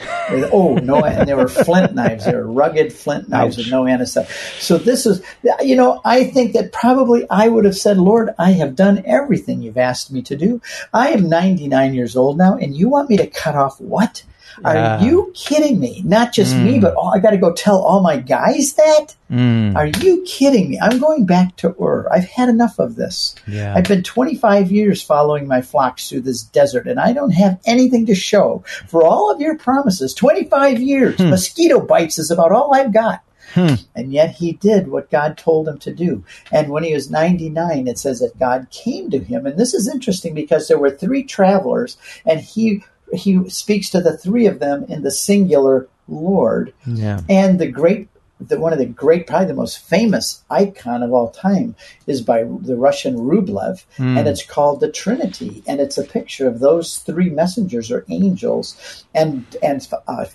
oh 0.53 0.75
no! 0.83 1.05
And 1.05 1.29
there 1.29 1.37
were 1.37 1.49
flint 1.49 1.95
knives. 1.95 2.25
There 2.25 2.39
were 2.39 2.53
rugged 2.53 2.93
flint 2.93 3.29
knives 3.29 3.57
Ouch. 3.57 3.65
with 3.65 3.71
no 3.71 3.87
anesthetic. 3.87 4.31
So 4.59 4.79
this 4.79 5.07
is, 5.07 5.23
you 5.63 5.77
know, 5.77 6.01
I 6.05 6.25
think 6.25 6.53
that 6.55 6.73
probably 6.73 7.25
I 7.31 7.49
would 7.49 7.65
have 7.65 7.77
said, 7.77 7.99
"Lord, 7.99 8.35
I 8.39 8.51
have 8.53 8.75
done 8.75 9.05
everything 9.07 9.63
you've 9.63 9.79
asked 9.79 10.11
me 10.11 10.23
to 10.23 10.37
do. 10.37 10.61
I 10.93 11.11
am 11.11 11.29
99 11.29 11.95
years 11.95 12.17
old 12.17 12.37
now, 12.37 12.57
and 12.57 12.77
you 12.77 12.89
want 12.89 13.09
me 13.09 13.17
to 13.19 13.29
cut 13.29 13.55
off 13.55 13.81
what? 13.81 14.25
Are 14.65 15.03
you 15.03 15.33
kidding 15.35 15.81
me? 15.81 16.03
Not 16.05 16.33
just 16.33 16.55
mm. 16.55 16.65
me, 16.65 16.79
but 16.79 16.95
all, 16.95 17.13
I 17.15 17.19
got 17.19 17.31
to 17.31 17.37
go 17.37 17.53
tell 17.53 17.83
all 17.83 18.01
my 18.01 18.17
guys 18.17 18.75
that? 18.75 19.15
Mm. 19.31 19.75
Are 19.77 19.87
you 19.87 20.23
kidding 20.27 20.71
me? 20.71 20.79
I'm 20.81 20.99
going 20.99 21.27
back 21.27 21.57
to 21.59 21.75
Ur. 21.81 22.07
I've 22.13 22.29
had 22.29 22.49
enough 22.49 22.79
of 22.79 22.97
this. 22.97 23.35
Yeah. 23.47 23.75
I've 23.75 23.89
been 23.89 24.03
25 24.03 24.71
years 24.71 25.03
following 25.03 25.47
my 25.47 25.63
flocks 25.63 26.09
through 26.09 26.23
this 26.23 26.43
desert, 26.43 26.87
and 26.87 27.01
I 27.01 27.13
don't 27.13 27.31
have 27.31 27.61
anything 27.65 28.07
to 28.07 28.15
show 28.15 28.63
for 28.87 29.05
all 29.05 29.31
of 29.31 29.41
your 29.41 29.57
promises. 29.57 30.15
25 30.15 30.81
years. 30.81 31.17
Hmm. 31.17 31.31
Mosquito 31.31 31.81
bites 31.81 32.19
is 32.19 32.31
about 32.31 32.53
all 32.53 32.75
I've 32.75 32.93
got. 32.93 33.23
Hmm. 33.55 33.75
And 33.95 34.13
yet 34.13 34.31
he 34.37 34.53
did 34.53 34.89
what 34.89 35.11
God 35.11 35.37
told 35.37 35.69
him 35.69 35.79
to 35.81 35.93
do. 35.93 36.25
And 36.51 36.71
when 36.71 36.85
he 36.85 36.95
was 36.95 37.11
99, 37.11 37.87
it 37.87 37.99
says 37.99 38.21
that 38.21 38.39
God 38.39 38.69
came 38.71 39.11
to 39.11 39.19
him. 39.19 39.47
And 39.47 39.59
this 39.59 39.75
is 39.75 39.89
interesting 39.89 40.35
because 40.35 40.69
there 40.69 40.79
were 40.79 40.91
three 40.91 41.23
travelers, 41.23 41.97
and 42.25 42.41
he 42.41 42.83
he 43.13 43.49
speaks 43.49 43.91
to 43.91 44.01
the 44.01 44.17
three 44.17 44.47
of 44.47 44.59
them 44.59 44.85
in 44.89 45.03
the 45.03 45.11
singular 45.11 45.89
Lord. 46.09 46.73
Yeah. 46.87 47.21
And 47.29 47.59
the 47.59 47.69
great 47.69 48.09
the, 48.49 48.59
one 48.59 48.73
of 48.73 48.79
the 48.79 48.87
great, 48.87 49.27
probably 49.27 49.47
the 49.47 49.55
most 49.55 49.79
famous 49.79 50.43
icon 50.51 51.03
of 51.03 51.13
all 51.13 51.31
time 51.31 51.75
is 52.07 52.21
by 52.21 52.43
the 52.43 52.77
Russian 52.77 53.17
Rublev, 53.17 53.85
mm. 53.97 54.19
and 54.19 54.29
it's 54.29 54.45
called 54.45 54.81
the 54.81 54.91
Trinity, 54.91 55.63
and 55.67 55.81
it's 55.81 55.99
a 55.99 56.05
picture 56.05 56.49
of 56.49 56.61
those 56.61 56.99
three 56.99 57.31
messengers 57.31 57.91
or 57.91 58.05
angels, 58.09 59.05
and 59.15 59.45
and 59.63 59.87
uh, 60.09 60.27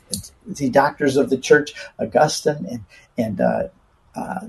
the 0.45 0.69
doctors 0.69 1.17
of 1.17 1.29
the 1.29 1.37
church, 1.37 1.73
Augustine 1.99 2.65
and 2.69 2.85
and 3.17 3.41
uh, 3.41 3.67
uh, 4.15 4.47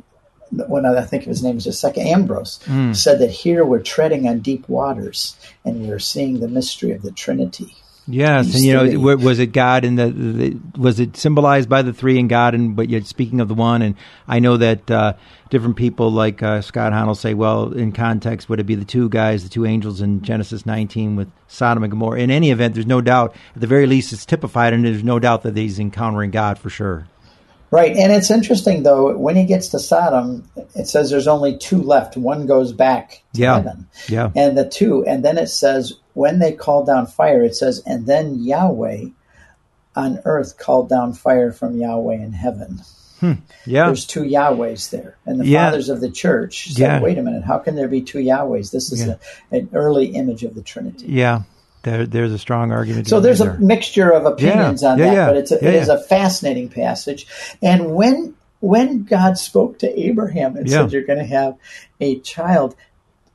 one 0.51 0.87
I 0.87 1.03
think 1.03 1.25
his 1.25 1.43
name 1.43 1.59
is 1.59 1.64
just 1.64 1.81
second 1.81 2.07
Ambrose, 2.07 2.61
mm. 2.64 2.95
said 2.97 3.19
that 3.19 3.31
here 3.31 3.64
we're 3.64 3.83
treading 3.83 4.27
on 4.29 4.41
deep 4.41 4.69
waters, 4.69 5.37
and 5.64 5.88
we're 5.88 5.99
seeing 5.99 6.41
the 6.41 6.49
mystery 6.49 6.93
of 6.93 7.03
the 7.03 7.12
Trinity. 7.12 7.75
Yes, 8.11 8.55
and 8.55 8.64
you 8.64 8.73
know, 8.73 9.16
was 9.16 9.38
it 9.38 9.53
God 9.53 9.85
and 9.85 9.99
the, 9.99 10.09
the, 10.11 10.59
was 10.79 10.99
it 10.99 11.14
symbolized 11.14 11.68
by 11.68 11.83
the 11.83 11.92
three 11.92 12.18
and 12.18 12.27
God, 12.27 12.55
and 12.55 12.75
but 12.75 12.88
yet 12.88 13.05
speaking 13.05 13.38
of 13.38 13.49
the 13.49 13.55
one, 13.55 13.83
and 13.83 13.97
I 14.27 14.38
know 14.38 14.57
that 14.57 14.90
uh, 14.90 15.12
different 15.51 15.77
people 15.77 16.11
like 16.11 16.42
uh, 16.42 16.62
Scott 16.62 16.94
Hahn 16.94 17.07
will 17.07 17.14
say, 17.14 17.35
well, 17.35 17.71
in 17.75 17.92
context, 17.92 18.49
would 18.49 18.61
it 18.61 18.64
be 18.64 18.77
the 18.77 18.87
two 18.87 19.11
guys, 19.11 19.42
the 19.42 19.51
two 19.51 19.66
angels 19.66 20.01
in 20.01 20.23
Genesis 20.23 20.64
19 20.64 21.16
with 21.16 21.31
Sodom 21.49 21.83
and 21.83 21.90
Gomorrah? 21.90 22.21
In 22.21 22.31
any 22.31 22.51
event, 22.51 22.73
there's 22.73 22.87
no 22.87 23.03
doubt, 23.03 23.37
at 23.55 23.61
the 23.61 23.66
very 23.66 23.87
least, 23.87 24.14
it's 24.14 24.25
typified, 24.25 24.73
and 24.73 24.87
there's 24.87 25.05
no 25.05 25.18
doubt 25.18 25.42
that 25.42 25.55
he's 25.55 25.79
encountering 25.79 26.31
God 26.31 26.59
for 26.59 26.71
sure. 26.71 27.07
Right, 27.71 27.95
and 27.97 28.13
it's 28.13 28.31
interesting 28.31 28.83
though 28.83 29.17
when 29.17 29.37
he 29.37 29.45
gets 29.45 29.69
to 29.69 29.79
Sodom, 29.79 30.49
it 30.75 30.89
says 30.89 31.11
there's 31.11 31.29
only 31.29 31.59
two 31.59 31.83
left. 31.83 32.17
One 32.17 32.47
goes 32.47 32.73
back 32.73 33.23
to 33.35 33.41
yeah. 33.41 33.55
heaven, 33.57 33.89
yeah, 34.09 34.31
and 34.35 34.57
the 34.57 34.69
two, 34.69 35.05
and 35.05 35.23
then 35.23 35.37
it 35.37 35.49
says 35.49 35.95
when 36.15 36.39
they 36.39 36.53
called 36.53 36.87
down 36.87 37.07
fire, 37.07 37.43
it 37.45 37.55
says, 37.55 37.83
and 37.85 38.07
then 38.07 38.43
Yahweh 38.43 39.07
on 39.95 40.21
earth 40.25 40.59
called 40.59 40.89
down 40.89 41.13
fire 41.13 41.53
from 41.53 41.77
Yahweh 41.77 42.15
in 42.15 42.33
heaven. 42.33 42.81
Hmm. 43.21 43.33
Yeah, 43.67 43.87
there's 43.87 44.07
two 44.07 44.23
Yahwehs 44.23 44.91
there, 44.91 45.19
and 45.27 45.41
the 45.41 45.47
yeah. 45.47 45.67
fathers 45.67 45.89
of 45.89 46.01
the 46.01 46.11
church 46.11 46.69
said, 46.69 46.79
yeah. 46.79 47.01
"Wait 47.01 47.19
a 47.19 47.23
minute, 47.23 47.45
how 47.45 47.59
can 47.59 47.75
there 47.75 47.89
be 47.89 48.01
two 48.01 48.19
Yahwehs? 48.19 48.71
This 48.71 48.93
is 48.93 49.07
yeah. 49.07 49.17
a, 49.53 49.57
an 49.57 49.71
early 49.75 50.07
image 50.07 50.43
of 50.45 50.55
the 50.55 50.63
Trinity." 50.63 51.07
Yeah, 51.09 51.43
there, 51.83 52.07
there's 52.07 52.33
a 52.33 52.38
strong 52.38 52.73
argument. 52.73 53.09
So 53.09 53.21
there's 53.21 53.38
there. 53.38 53.55
a 53.55 53.61
mixture 53.61 54.11
of 54.11 54.27
opinions 54.27 54.83
yeah, 54.83 54.88
on 54.88 54.99
yeah, 54.99 55.05
that, 55.05 55.14
yeah, 55.14 55.27
but 55.27 55.37
it's 55.37 55.53
a, 55.53 55.57
it 55.57 55.75
is 55.75 55.88
a 55.88 55.99
fascinating 55.99 56.69
passage. 56.69 57.27
And 57.62 57.95
when 57.95 58.35
when 58.61 59.05
God 59.05 59.38
spoke 59.38 59.79
to 59.81 60.01
Abraham 60.01 60.57
and 60.57 60.69
said, 60.69 60.93
"You're 60.93 61.05
going 61.05 61.21
to 61.21 61.25
have 61.25 61.57
a 62.01 62.19
child," 62.21 62.75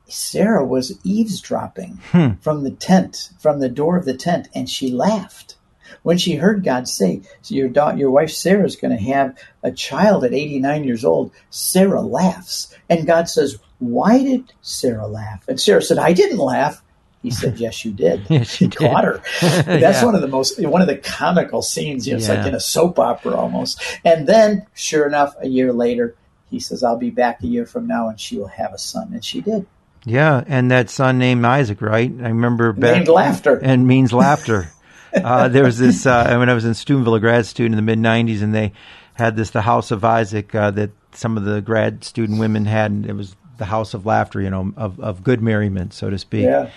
Sarah 0.06 0.64
was 0.64 0.98
eavesdropping 1.04 2.00
hmm. 2.10 2.32
from 2.40 2.64
the 2.64 2.70
tent, 2.70 3.30
from 3.38 3.60
the 3.60 3.68
door 3.68 3.96
of 3.96 4.04
the 4.04 4.16
tent, 4.16 4.48
and 4.54 4.68
she 4.68 4.90
laughed 4.90 5.56
when 6.02 6.18
she 6.18 6.36
heard 6.36 6.64
God 6.64 6.86
say, 6.88 7.22
so 7.42 7.54
"Your 7.54 7.68
daughter, 7.68 7.96
your 7.96 8.10
wife 8.10 8.30
Sarah 8.30 8.64
is 8.64 8.76
going 8.76 8.96
to 8.96 9.02
have 9.04 9.36
a 9.62 9.72
child 9.72 10.24
at 10.24 10.34
89 10.34 10.84
years 10.84 11.04
old." 11.04 11.32
Sarah 11.50 12.02
laughs, 12.02 12.74
and 12.88 13.06
God 13.06 13.28
says, 13.28 13.58
"Why 13.78 14.22
did 14.22 14.52
Sarah 14.60 15.06
laugh?" 15.06 15.44
And 15.48 15.60
Sarah 15.60 15.82
said, 15.82 15.98
"I 15.98 16.12
didn't 16.12 16.38
laugh." 16.38 16.82
He 17.24 17.30
said, 17.30 17.58
"Yes, 17.58 17.86
you 17.86 17.92
did. 17.92 18.26
yes, 18.28 18.60
you 18.60 18.68
caught 18.68 19.04
her." 19.04 19.22
That's 19.40 19.66
yeah. 19.66 20.04
one 20.04 20.14
of 20.14 20.20
the 20.20 20.28
most 20.28 20.60
one 20.60 20.82
of 20.82 20.88
the 20.88 20.98
comical 20.98 21.62
scenes. 21.62 22.06
You 22.06 22.12
know, 22.12 22.18
it's 22.18 22.28
yeah. 22.28 22.34
like 22.34 22.46
in 22.46 22.54
a 22.54 22.60
soap 22.60 22.98
opera 22.98 23.34
almost. 23.34 23.82
And 24.04 24.26
then, 24.26 24.66
sure 24.74 25.06
enough, 25.06 25.34
a 25.40 25.48
year 25.48 25.72
later, 25.72 26.14
he 26.50 26.60
says, 26.60 26.84
"I'll 26.84 26.98
be 26.98 27.08
back 27.08 27.42
a 27.42 27.46
year 27.46 27.64
from 27.64 27.86
now, 27.86 28.10
and 28.10 28.20
she 28.20 28.36
will 28.36 28.48
have 28.48 28.74
a 28.74 28.78
son." 28.78 29.08
And 29.14 29.24
she 29.24 29.40
did. 29.40 29.66
Yeah, 30.04 30.44
and 30.46 30.70
that 30.70 30.90
son 30.90 31.16
named 31.16 31.46
Isaac, 31.46 31.80
right? 31.80 32.12
I 32.12 32.28
remember 32.28 32.74
back, 32.74 32.96
named 32.96 33.08
laughter 33.08 33.56
and 33.56 33.86
means 33.86 34.12
laughter. 34.12 34.70
uh, 35.14 35.48
there 35.48 35.64
was 35.64 35.78
this 35.78 36.04
uh, 36.04 36.36
when 36.36 36.50
I 36.50 36.54
was 36.54 36.66
in 36.66 36.74
Steubenville, 36.74 37.14
a 37.14 37.20
grad 37.20 37.46
student 37.46 37.78
in 37.78 37.86
the 37.86 37.96
mid 37.96 37.98
'90s, 37.98 38.42
and 38.42 38.54
they 38.54 38.74
had 39.14 39.34
this 39.34 39.48
the 39.48 39.62
House 39.62 39.92
of 39.92 40.04
Isaac 40.04 40.54
uh, 40.54 40.72
that 40.72 40.90
some 41.12 41.38
of 41.38 41.44
the 41.44 41.62
grad 41.62 42.04
student 42.04 42.38
women 42.38 42.66
had, 42.66 42.90
and 42.90 43.06
it 43.06 43.14
was 43.14 43.34
the 43.56 43.64
House 43.64 43.94
of 43.94 44.04
Laughter, 44.04 44.42
you 44.42 44.50
know, 44.50 44.74
of 44.76 45.00
of 45.00 45.24
good 45.24 45.40
merriment, 45.40 45.94
so 45.94 46.10
to 46.10 46.18
speak. 46.18 46.44
Yeah. 46.44 46.70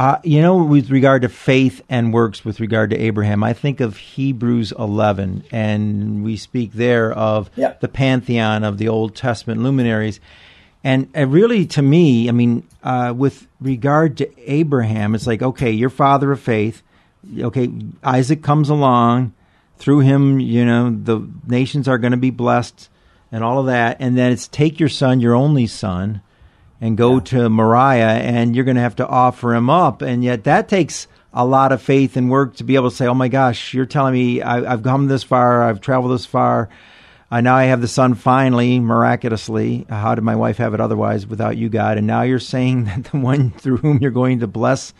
Uh, 0.00 0.18
you 0.24 0.40
know, 0.40 0.56
with 0.56 0.88
regard 0.88 1.20
to 1.20 1.28
faith 1.28 1.82
and 1.90 2.10
works, 2.10 2.42
with 2.42 2.58
regard 2.58 2.88
to 2.88 2.96
Abraham, 2.96 3.44
I 3.44 3.52
think 3.52 3.80
of 3.80 3.98
Hebrews 3.98 4.72
11, 4.72 5.44
and 5.52 6.24
we 6.24 6.38
speak 6.38 6.72
there 6.72 7.12
of 7.12 7.50
yep. 7.54 7.82
the 7.82 7.88
pantheon 7.88 8.64
of 8.64 8.78
the 8.78 8.88
Old 8.88 9.14
Testament 9.14 9.62
luminaries. 9.62 10.18
And 10.82 11.10
uh, 11.14 11.26
really, 11.26 11.66
to 11.66 11.82
me, 11.82 12.30
I 12.30 12.32
mean, 12.32 12.66
uh, 12.82 13.12
with 13.14 13.46
regard 13.60 14.16
to 14.16 14.50
Abraham, 14.50 15.14
it's 15.14 15.26
like, 15.26 15.42
okay, 15.42 15.70
your 15.70 15.90
father 15.90 16.32
of 16.32 16.40
faith. 16.40 16.82
Okay, 17.38 17.70
Isaac 18.02 18.42
comes 18.42 18.70
along. 18.70 19.34
Through 19.76 20.00
him, 20.00 20.40
you 20.40 20.64
know, 20.64 20.88
the 20.88 21.28
nations 21.46 21.88
are 21.88 21.98
going 21.98 22.12
to 22.12 22.16
be 22.16 22.30
blessed 22.30 22.88
and 23.30 23.44
all 23.44 23.58
of 23.58 23.66
that. 23.66 23.98
And 24.00 24.16
then 24.16 24.32
it's 24.32 24.48
take 24.48 24.80
your 24.80 24.88
son, 24.88 25.20
your 25.20 25.34
only 25.34 25.66
son, 25.66 26.22
and 26.80 26.96
go 26.96 27.14
yeah. 27.14 27.20
to 27.20 27.48
Moriah 27.48 28.08
and 28.08 28.54
you're 28.54 28.64
going 28.64 28.76
to 28.76 28.82
have 28.82 28.96
to 28.96 29.06
offer 29.06 29.54
him 29.54 29.68
up. 29.68 30.02
And 30.02 30.24
yet 30.24 30.44
that 30.44 30.68
takes 30.68 31.06
a 31.32 31.44
lot 31.44 31.72
of 31.72 31.82
faith 31.82 32.16
and 32.16 32.30
work 32.30 32.56
to 32.56 32.64
be 32.64 32.74
able 32.74 32.90
to 32.90 32.96
say, 32.96 33.06
oh 33.06 33.14
my 33.14 33.28
gosh, 33.28 33.74
you're 33.74 33.86
telling 33.86 34.14
me 34.14 34.42
I, 34.42 34.68
have 34.68 34.82
come 34.82 35.06
this 35.06 35.22
far, 35.22 35.62
I've 35.62 35.80
traveled 35.80 36.12
this 36.12 36.26
far. 36.26 36.68
Uh, 37.30 37.40
now 37.40 37.54
I 37.54 37.64
have 37.64 37.80
the 37.80 37.88
son 37.88 38.14
finally, 38.14 38.80
miraculously. 38.80 39.86
How 39.88 40.16
did 40.16 40.24
my 40.24 40.34
wife 40.34 40.56
have 40.56 40.74
it 40.74 40.80
otherwise 40.80 41.26
without 41.26 41.56
you, 41.56 41.68
God? 41.68 41.96
And 41.96 42.06
now 42.06 42.22
you're 42.22 42.40
saying 42.40 42.84
that 42.86 43.04
the 43.04 43.18
one 43.18 43.50
through 43.50 43.78
whom 43.78 43.98
you're 43.98 44.10
going 44.10 44.40
to 44.40 44.46
bless 44.46 44.92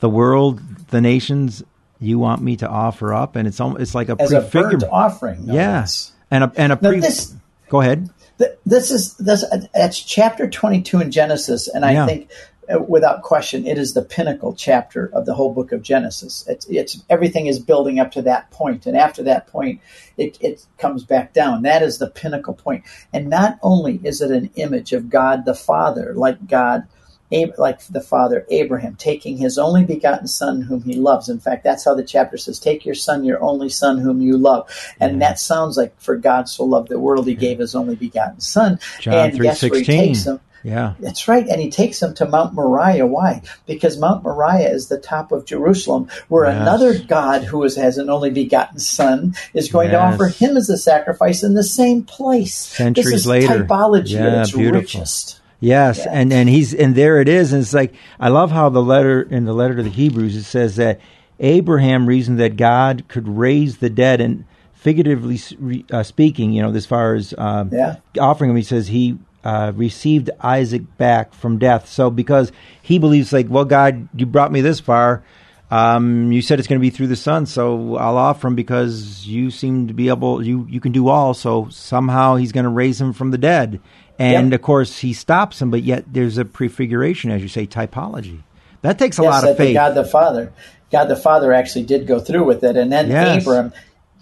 the 0.00 0.08
world, 0.08 0.60
the 0.88 1.00
nations, 1.00 1.62
you 2.00 2.18
want 2.18 2.42
me 2.42 2.56
to 2.56 2.68
offer 2.68 3.12
up, 3.12 3.36
and 3.36 3.48
it's 3.48 3.58
almost, 3.60 3.82
it's 3.82 3.94
like 3.94 4.08
a 4.08 4.16
as 4.20 4.32
a 4.32 4.40
burnt 4.40 4.84
offering. 4.84 5.46
No 5.46 5.54
yes, 5.54 6.12
and 6.30 6.44
a 6.44 6.52
and 6.56 6.72
a 6.72 6.76
pre- 6.76 7.00
this, 7.00 7.34
Go 7.68 7.80
ahead. 7.80 8.08
This 8.64 8.90
is 8.90 9.14
this. 9.14 9.44
It's 9.74 10.00
chapter 10.00 10.48
twenty-two 10.48 11.00
in 11.00 11.10
Genesis, 11.10 11.68
and 11.68 11.84
I 11.84 11.92
yeah. 11.92 12.06
think 12.06 12.30
uh, 12.72 12.80
without 12.80 13.22
question, 13.22 13.66
it 13.66 13.78
is 13.78 13.94
the 13.94 14.02
pinnacle 14.02 14.54
chapter 14.54 15.10
of 15.12 15.26
the 15.26 15.34
whole 15.34 15.52
book 15.52 15.72
of 15.72 15.82
Genesis. 15.82 16.44
It's, 16.46 16.66
it's 16.66 17.02
everything 17.10 17.46
is 17.46 17.58
building 17.58 17.98
up 17.98 18.12
to 18.12 18.22
that 18.22 18.50
point, 18.50 18.86
and 18.86 18.96
after 18.96 19.22
that 19.24 19.48
point, 19.48 19.80
it, 20.16 20.38
it 20.40 20.64
comes 20.78 21.02
back 21.02 21.32
down. 21.32 21.62
That 21.62 21.82
is 21.82 21.98
the 21.98 22.10
pinnacle. 22.10 22.58
And 23.12 23.28
not 23.28 23.58
only 23.62 24.00
is 24.04 24.20
it 24.20 24.30
an 24.30 24.50
image 24.54 24.92
of 24.92 25.10
God 25.10 25.44
the 25.44 25.54
Father, 25.54 26.14
like 26.14 26.46
God 26.46 26.86
like 27.58 27.84
the 27.86 28.00
father 28.00 28.46
Abraham, 28.50 28.96
taking 28.96 29.36
his 29.36 29.58
only 29.58 29.84
begotten 29.84 30.26
son 30.26 30.62
whom 30.62 30.82
he 30.82 30.94
loves. 30.94 31.28
In 31.28 31.38
fact, 31.38 31.64
that's 31.64 31.84
how 31.84 31.94
the 31.94 32.04
chapter 32.04 32.36
says, 32.36 32.58
Take 32.58 32.86
your 32.86 32.94
son, 32.94 33.24
your 33.24 33.42
only 33.42 33.68
son 33.68 33.98
whom 33.98 34.20
you 34.20 34.36
love. 34.36 34.70
And 35.00 35.14
yeah. 35.14 35.28
that 35.28 35.40
sounds 35.40 35.76
like, 35.76 35.98
For 36.00 36.16
God 36.16 36.48
so 36.48 36.64
loved 36.64 36.88
the 36.88 36.98
world, 36.98 37.26
he 37.26 37.32
yeah. 37.32 37.40
gave 37.40 37.58
his 37.58 37.74
only 37.74 37.96
begotten 37.96 38.40
son. 38.40 38.78
John 39.00 39.14
and 39.14 39.36
3, 39.36 39.46
guess 39.46 39.60
16. 39.60 39.70
where 39.70 39.80
he 39.80 40.08
takes 40.08 40.26
him? 40.26 40.40
Yeah. 40.64 40.94
That's 40.98 41.28
right. 41.28 41.46
And 41.46 41.60
he 41.60 41.70
takes 41.70 42.02
him 42.02 42.14
to 42.14 42.26
Mount 42.26 42.54
Moriah. 42.54 43.06
Why? 43.06 43.42
Because 43.66 43.98
Mount 43.98 44.24
Moriah 44.24 44.70
is 44.70 44.88
the 44.88 44.98
top 44.98 45.32
of 45.32 45.44
Jerusalem, 45.44 46.08
where 46.28 46.46
yes. 46.46 46.60
another 46.60 46.98
God 46.98 47.44
who 47.44 47.62
is, 47.64 47.76
has 47.76 47.98
an 47.98 48.10
only 48.10 48.30
begotten 48.30 48.78
son 48.78 49.34
is 49.54 49.70
going 49.70 49.90
yes. 49.90 49.94
to 49.94 50.00
offer 50.00 50.26
him 50.26 50.56
as 50.56 50.68
a 50.68 50.76
sacrifice 50.76 51.42
in 51.42 51.54
the 51.54 51.62
same 51.62 52.02
place. 52.02 52.54
Centuries 52.54 53.06
this 53.06 53.14
is 53.14 53.26
later. 53.26 53.64
typology 53.64 54.12
yeah, 54.12 54.26
at 54.26 54.38
its 54.40 54.52
beautiful. 54.52 54.80
richest. 54.80 55.37
Yes, 55.60 55.98
yeah. 55.98 56.12
and 56.12 56.32
and 56.32 56.48
he's 56.48 56.72
and 56.72 56.94
there 56.94 57.20
it 57.20 57.28
is, 57.28 57.52
and 57.52 57.62
it's 57.62 57.74
like 57.74 57.94
I 58.20 58.28
love 58.28 58.50
how 58.50 58.68
the 58.68 58.82
letter 58.82 59.22
in 59.22 59.44
the 59.44 59.52
letter 59.52 59.76
to 59.76 59.82
the 59.82 59.90
Hebrews 59.90 60.36
it 60.36 60.44
says 60.44 60.76
that 60.76 61.00
Abraham 61.40 62.06
reasoned 62.06 62.38
that 62.38 62.56
God 62.56 63.04
could 63.08 63.28
raise 63.28 63.78
the 63.78 63.90
dead, 63.90 64.20
and 64.20 64.44
figuratively 64.74 65.84
uh, 65.92 66.02
speaking, 66.02 66.52
you 66.52 66.62
know, 66.62 66.72
as 66.72 66.86
far 66.86 67.14
as 67.14 67.34
um, 67.36 67.70
yeah. 67.72 67.96
offering 68.20 68.50
him, 68.50 68.56
he 68.56 68.62
says 68.62 68.88
he 68.88 69.18
uh, 69.44 69.72
received 69.74 70.30
Isaac 70.40 70.82
back 70.96 71.34
from 71.34 71.58
death. 71.58 71.88
So 71.88 72.10
because 72.10 72.52
he 72.82 72.98
believes, 72.98 73.32
like, 73.32 73.48
well, 73.48 73.64
God, 73.64 74.08
you 74.14 74.26
brought 74.26 74.52
me 74.52 74.60
this 74.60 74.80
far. 74.80 75.24
Um, 75.70 76.32
you 76.32 76.40
said 76.40 76.58
it's 76.58 76.68
going 76.68 76.80
to 76.80 76.82
be 76.82 76.88
through 76.90 77.08
the 77.08 77.16
son, 77.16 77.44
so 77.44 77.96
I'll 77.96 78.16
offer 78.16 78.48
him 78.48 78.54
because 78.54 79.26
you 79.26 79.50
seem 79.50 79.88
to 79.88 79.94
be 79.94 80.08
able. 80.08 80.42
You 80.42 80.66
you 80.70 80.80
can 80.80 80.92
do 80.92 81.08
all. 81.08 81.34
So 81.34 81.68
somehow 81.68 82.36
he's 82.36 82.52
going 82.52 82.64
to 82.64 82.70
raise 82.70 82.98
him 82.98 83.12
from 83.12 83.32
the 83.32 83.38
dead. 83.38 83.80
And 84.18 84.50
yep. 84.50 84.60
of 84.60 84.62
course, 84.64 84.98
he 84.98 85.12
stops 85.12 85.62
him, 85.62 85.70
but 85.70 85.82
yet 85.82 86.04
there's 86.12 86.38
a 86.38 86.44
prefiguration, 86.44 87.30
as 87.30 87.40
you 87.40 87.48
say, 87.48 87.66
typology. 87.66 88.42
That 88.82 88.98
takes 88.98 89.18
a 89.18 89.22
yes, 89.22 89.42
lot 89.42 89.50
of 89.50 89.56
faith. 89.56 89.74
God 89.74 89.94
the 89.94 90.04
Father, 90.04 90.52
God 90.90 91.06
the 91.06 91.16
Father 91.16 91.52
actually 91.52 91.84
did 91.84 92.06
go 92.06 92.18
through 92.18 92.44
with 92.44 92.64
it, 92.64 92.76
and 92.76 92.92
then 92.92 93.08
yes. 93.08 93.42
Abram 93.42 93.72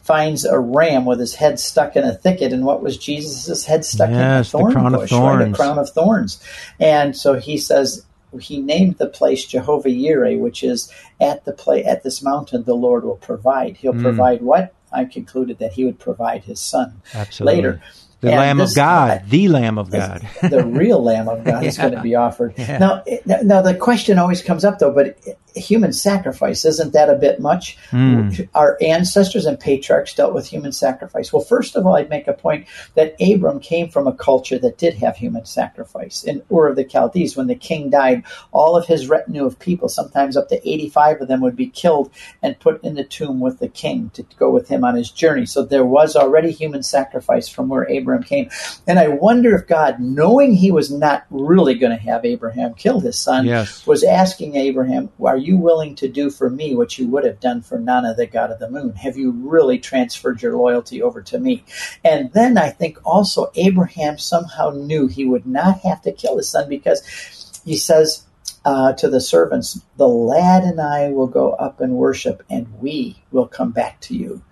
finds 0.02 0.44
a 0.44 0.58
ram 0.58 1.04
with 1.04 1.18
his 1.18 1.34
head 1.34 1.58
stuck 1.58 1.96
in 1.96 2.04
a 2.04 2.14
thicket, 2.14 2.52
and 2.52 2.64
what 2.64 2.82
was 2.82 2.96
Jesus' 2.96 3.64
head 3.64 3.84
stuck 3.84 4.10
yes, 4.10 4.54
in 4.54 4.60
a 4.60 4.62
thorn 4.62 4.74
the 4.74 4.80
crown 4.80 4.92
bush, 4.92 5.02
of 5.02 5.08
thorns. 5.08 5.40
right? 5.40 5.52
A 5.52 5.54
crown 5.54 5.78
of 5.78 5.90
thorns. 5.90 6.42
And 6.78 7.16
so 7.16 7.34
he 7.34 7.58
says 7.58 8.04
he 8.40 8.60
named 8.60 8.98
the 8.98 9.08
place 9.08 9.44
Jehovah 9.44 9.88
Yireh, 9.88 10.38
which 10.38 10.62
is 10.62 10.92
at 11.20 11.44
the 11.44 11.52
play 11.52 11.84
at 11.84 12.02
this 12.02 12.22
mountain 12.22 12.64
the 12.64 12.74
Lord 12.74 13.04
will 13.04 13.16
provide. 13.16 13.76
He'll 13.78 13.94
mm. 13.94 14.02
provide 14.02 14.42
what? 14.42 14.74
I 14.92 15.04
concluded 15.04 15.58
that 15.58 15.72
he 15.72 15.84
would 15.84 15.98
provide 15.98 16.44
his 16.44 16.60
son 16.60 17.02
Absolutely. 17.14 17.56
later. 17.56 17.82
The 18.20 18.28
and 18.28 18.36
Lamb 18.38 18.60
of 18.60 18.74
God, 18.74 19.24
the 19.28 19.48
Lamb 19.48 19.78
of 19.78 19.90
God, 19.90 20.26
the 20.40 20.64
real 20.64 21.02
Lamb 21.02 21.28
of 21.28 21.44
God 21.44 21.62
yeah. 21.62 21.68
is 21.68 21.76
going 21.76 21.92
to 21.92 22.00
be 22.00 22.14
offered. 22.14 22.54
Yeah. 22.56 22.78
Now, 22.78 23.04
now 23.42 23.62
the 23.62 23.74
question 23.74 24.18
always 24.18 24.42
comes 24.42 24.64
up 24.64 24.78
though, 24.78 24.92
but 24.92 25.18
human 25.56 25.92
sacrifice 25.92 26.64
isn't 26.64 26.92
that 26.92 27.10
a 27.10 27.14
bit 27.14 27.40
much? 27.40 27.76
Mm. 27.90 28.48
Our 28.54 28.76
ancestors 28.80 29.46
and 29.46 29.58
patriarchs 29.58 30.14
dealt 30.14 30.34
with 30.34 30.46
human 30.46 30.72
sacrifice. 30.72 31.32
Well, 31.32 31.44
first 31.44 31.76
of 31.76 31.86
all, 31.86 31.96
I'd 31.96 32.10
make 32.10 32.28
a 32.28 32.32
point 32.32 32.66
that 32.94 33.14
Abram 33.20 33.60
came 33.60 33.88
from 33.88 34.06
a 34.06 34.12
culture 34.12 34.58
that 34.58 34.78
did 34.78 34.94
have 34.94 35.16
human 35.16 35.44
sacrifice. 35.44 36.24
In 36.24 36.42
Ur 36.52 36.68
of 36.68 36.76
the 36.76 36.88
Chaldees, 36.88 37.36
when 37.36 37.46
the 37.46 37.54
king 37.54 37.90
died, 37.90 38.24
all 38.52 38.76
of 38.76 38.86
his 38.86 39.08
retinue 39.08 39.44
of 39.44 39.58
people, 39.58 39.88
sometimes 39.88 40.36
up 40.36 40.48
to 40.48 40.68
85 40.68 41.22
of 41.22 41.28
them, 41.28 41.40
would 41.40 41.56
be 41.56 41.68
killed 41.68 42.10
and 42.42 42.58
put 42.58 42.82
in 42.84 42.94
the 42.94 43.04
tomb 43.04 43.40
with 43.40 43.58
the 43.58 43.68
king 43.68 44.10
to 44.14 44.22
go 44.38 44.50
with 44.50 44.68
him 44.68 44.84
on 44.84 44.94
his 44.94 45.10
journey. 45.10 45.46
So 45.46 45.62
there 45.62 45.84
was 45.84 46.16
already 46.16 46.50
human 46.50 46.82
sacrifice 46.82 47.48
from 47.48 47.68
where 47.68 47.84
Abram 47.84 48.22
came. 48.22 48.50
And 48.86 48.98
I 48.98 49.08
wonder 49.08 49.54
if 49.54 49.66
God, 49.66 50.00
knowing 50.00 50.54
he 50.54 50.70
was 50.70 50.90
not 50.90 51.26
really 51.30 51.74
going 51.74 51.96
to 51.96 52.02
have 52.02 52.24
Abraham 52.24 52.74
kill 52.74 53.00
his 53.00 53.18
son, 53.18 53.46
yes. 53.46 53.86
was 53.86 54.02
asking 54.04 54.56
Abraham, 54.56 55.10
Are 55.22 55.36
you 55.36 55.45
willing 55.54 55.94
to 55.96 56.08
do 56.08 56.30
for 56.30 56.48
me 56.48 56.74
what 56.74 56.98
you 56.98 57.06
would 57.08 57.24
have 57.24 57.40
done 57.40 57.60
for 57.60 57.78
Nana, 57.78 58.14
the 58.14 58.26
god 58.26 58.50
of 58.50 58.58
the 58.58 58.70
moon? 58.70 58.94
Have 58.94 59.18
you 59.18 59.32
really 59.32 59.78
transferred 59.78 60.40
your 60.40 60.56
loyalty 60.56 61.02
over 61.02 61.20
to 61.22 61.38
me? 61.38 61.64
And 62.02 62.32
then 62.32 62.56
I 62.56 62.70
think 62.70 62.98
also 63.04 63.52
Abraham 63.54 64.16
somehow 64.18 64.70
knew 64.70 65.06
he 65.06 65.26
would 65.26 65.46
not 65.46 65.80
have 65.80 66.00
to 66.02 66.12
kill 66.12 66.38
his 66.38 66.48
son 66.48 66.68
because 66.68 67.62
he 67.64 67.76
says, 67.76 68.24
uh, 68.64 68.92
to 68.94 69.08
the 69.08 69.20
servants, 69.20 69.80
the 69.96 70.08
lad 70.08 70.64
and 70.64 70.80
I 70.80 71.10
will 71.10 71.28
go 71.28 71.52
up 71.52 71.80
and 71.80 71.92
worship, 71.92 72.42
and 72.50 72.66
we 72.80 73.16
will 73.30 73.46
come 73.46 73.70
back 73.70 74.00
to 74.02 74.16
you. 74.16 74.42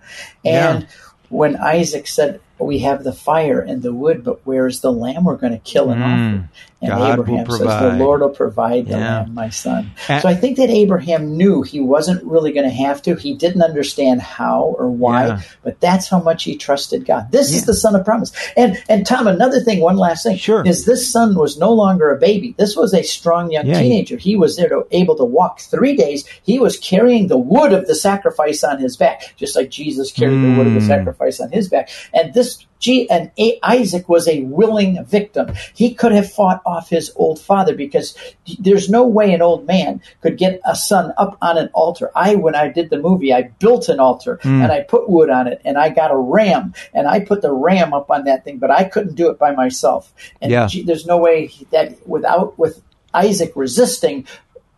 And 0.45 0.83
yeah. 0.83 0.87
when 1.27 1.57
Isaac 1.57 2.07
said, 2.07 2.39
we 2.59 2.79
have 2.79 3.03
the 3.03 3.13
fire 3.13 3.59
and 3.59 3.81
the 3.81 3.93
wood, 3.93 4.23
but 4.23 4.45
where's 4.45 4.81
the 4.81 4.91
lamb 4.91 5.25
we're 5.25 5.35
going 5.35 5.53
to 5.53 5.59
kill 5.59 5.89
and 5.89 6.01
mm. 6.01 6.05
offer? 6.05 6.49
And 6.81 6.89
God 6.91 7.13
Abraham 7.13 7.49
says, 7.49 7.59
The 7.59 7.95
Lord 7.97 8.21
will 8.21 8.29
provide 8.29 8.85
the 8.85 8.91
yeah. 8.91 9.19
lamb, 9.19 9.33
my 9.33 9.49
son. 9.49 9.91
And, 10.07 10.21
so 10.21 10.27
I 10.27 10.35
think 10.35 10.57
that 10.57 10.69
Abraham 10.69 11.35
knew 11.37 11.63
he 11.63 11.79
wasn't 11.79 12.23
really 12.23 12.51
going 12.51 12.67
to 12.67 12.75
have 12.75 13.01
to. 13.03 13.15
He 13.15 13.33
didn't 13.33 13.61
understand 13.61 14.21
how 14.21 14.75
or 14.77 14.89
why, 14.89 15.27
yeah. 15.27 15.41
but 15.63 15.79
that's 15.79 16.07
how 16.09 16.19
much 16.19 16.43
he 16.43 16.57
trusted 16.57 17.05
God. 17.05 17.31
This 17.31 17.51
yeah. 17.51 17.57
is 17.57 17.65
the 17.65 17.73
son 17.73 17.95
of 17.95 18.05
promise. 18.05 18.31
And 18.55 18.77
and 18.89 19.05
Tom, 19.05 19.25
another 19.25 19.61
thing, 19.61 19.79
one 19.79 19.97
last 19.97 20.23
thing, 20.23 20.37
sure. 20.37 20.65
is 20.65 20.85
this 20.85 21.11
son 21.11 21.35
was 21.35 21.57
no 21.57 21.71
longer 21.71 22.13
a 22.13 22.19
baby. 22.19 22.53
This 22.57 22.75
was 22.75 22.93
a 22.93 23.03
strong 23.03 23.51
young 23.51 23.65
teenager. 23.65 24.17
He 24.17 24.35
was 24.35 24.57
there 24.57 24.69
to 24.69 24.85
able 24.91 25.15
to 25.15 25.25
walk 25.25 25.61
three 25.61 25.95
days. 25.95 26.25
He 26.43 26.59
was 26.59 26.77
carrying 26.77 27.27
the 27.27 27.37
wood 27.37 27.73
of 27.73 27.87
the 27.87 27.95
sacrifice 27.95 28.63
on 28.63 28.79
his 28.79 28.97
back, 28.97 29.33
just 29.37 29.55
like 29.55 29.69
Jesus 29.69 30.11
carried 30.11 30.37
mm. 30.37 30.51
the 30.51 30.57
wood 30.57 30.67
of 30.67 30.73
the 30.73 30.79
mm. 30.81 30.87
sacrifice 30.87 31.39
on 31.39 31.51
his 31.51 31.69
back. 31.69 31.89
And 32.13 32.33
this 32.33 32.44
G- 32.79 33.09
and 33.09 33.31
a- 33.39 33.59
Isaac 33.63 34.07
was 34.07 34.27
a 34.27 34.41
willing 34.41 35.03
victim. 35.05 35.53
He 35.73 35.93
could 35.93 36.11
have 36.11 36.31
fought 36.31 36.61
off 36.65 36.89
his 36.89 37.11
old 37.15 37.39
father 37.39 37.73
because 37.75 38.15
there's 38.59 38.89
no 38.89 39.07
way 39.07 39.33
an 39.33 39.41
old 39.41 39.65
man 39.65 40.01
could 40.21 40.37
get 40.37 40.59
a 40.65 40.75
son 40.75 41.13
up 41.17 41.37
on 41.41 41.57
an 41.57 41.69
altar. 41.73 42.11
I, 42.15 42.35
when 42.35 42.53
I 42.53 42.67
did 42.67 42.89
the 42.89 42.99
movie, 42.99 43.33
I 43.33 43.43
built 43.59 43.89
an 43.89 43.99
altar 43.99 44.39
mm. 44.43 44.61
and 44.61 44.71
I 44.71 44.81
put 44.81 45.09
wood 45.09 45.29
on 45.29 45.47
it 45.47 45.61
and 45.65 45.77
I 45.77 45.89
got 45.89 46.11
a 46.11 46.17
ram 46.17 46.73
and 46.93 47.07
I 47.07 47.21
put 47.21 47.41
the 47.41 47.51
ram 47.51 47.93
up 47.93 48.11
on 48.11 48.25
that 48.25 48.43
thing, 48.43 48.59
but 48.59 48.69
I 48.69 48.83
couldn't 48.83 49.15
do 49.15 49.29
it 49.29 49.39
by 49.39 49.51
myself. 49.51 50.13
And 50.41 50.51
yeah. 50.51 50.67
G- 50.67 50.83
there's 50.83 51.05
no 51.05 51.17
way 51.17 51.51
that 51.71 52.07
without 52.07 52.59
with 52.59 52.83
Isaac 53.15 53.53
resisting 53.55 54.27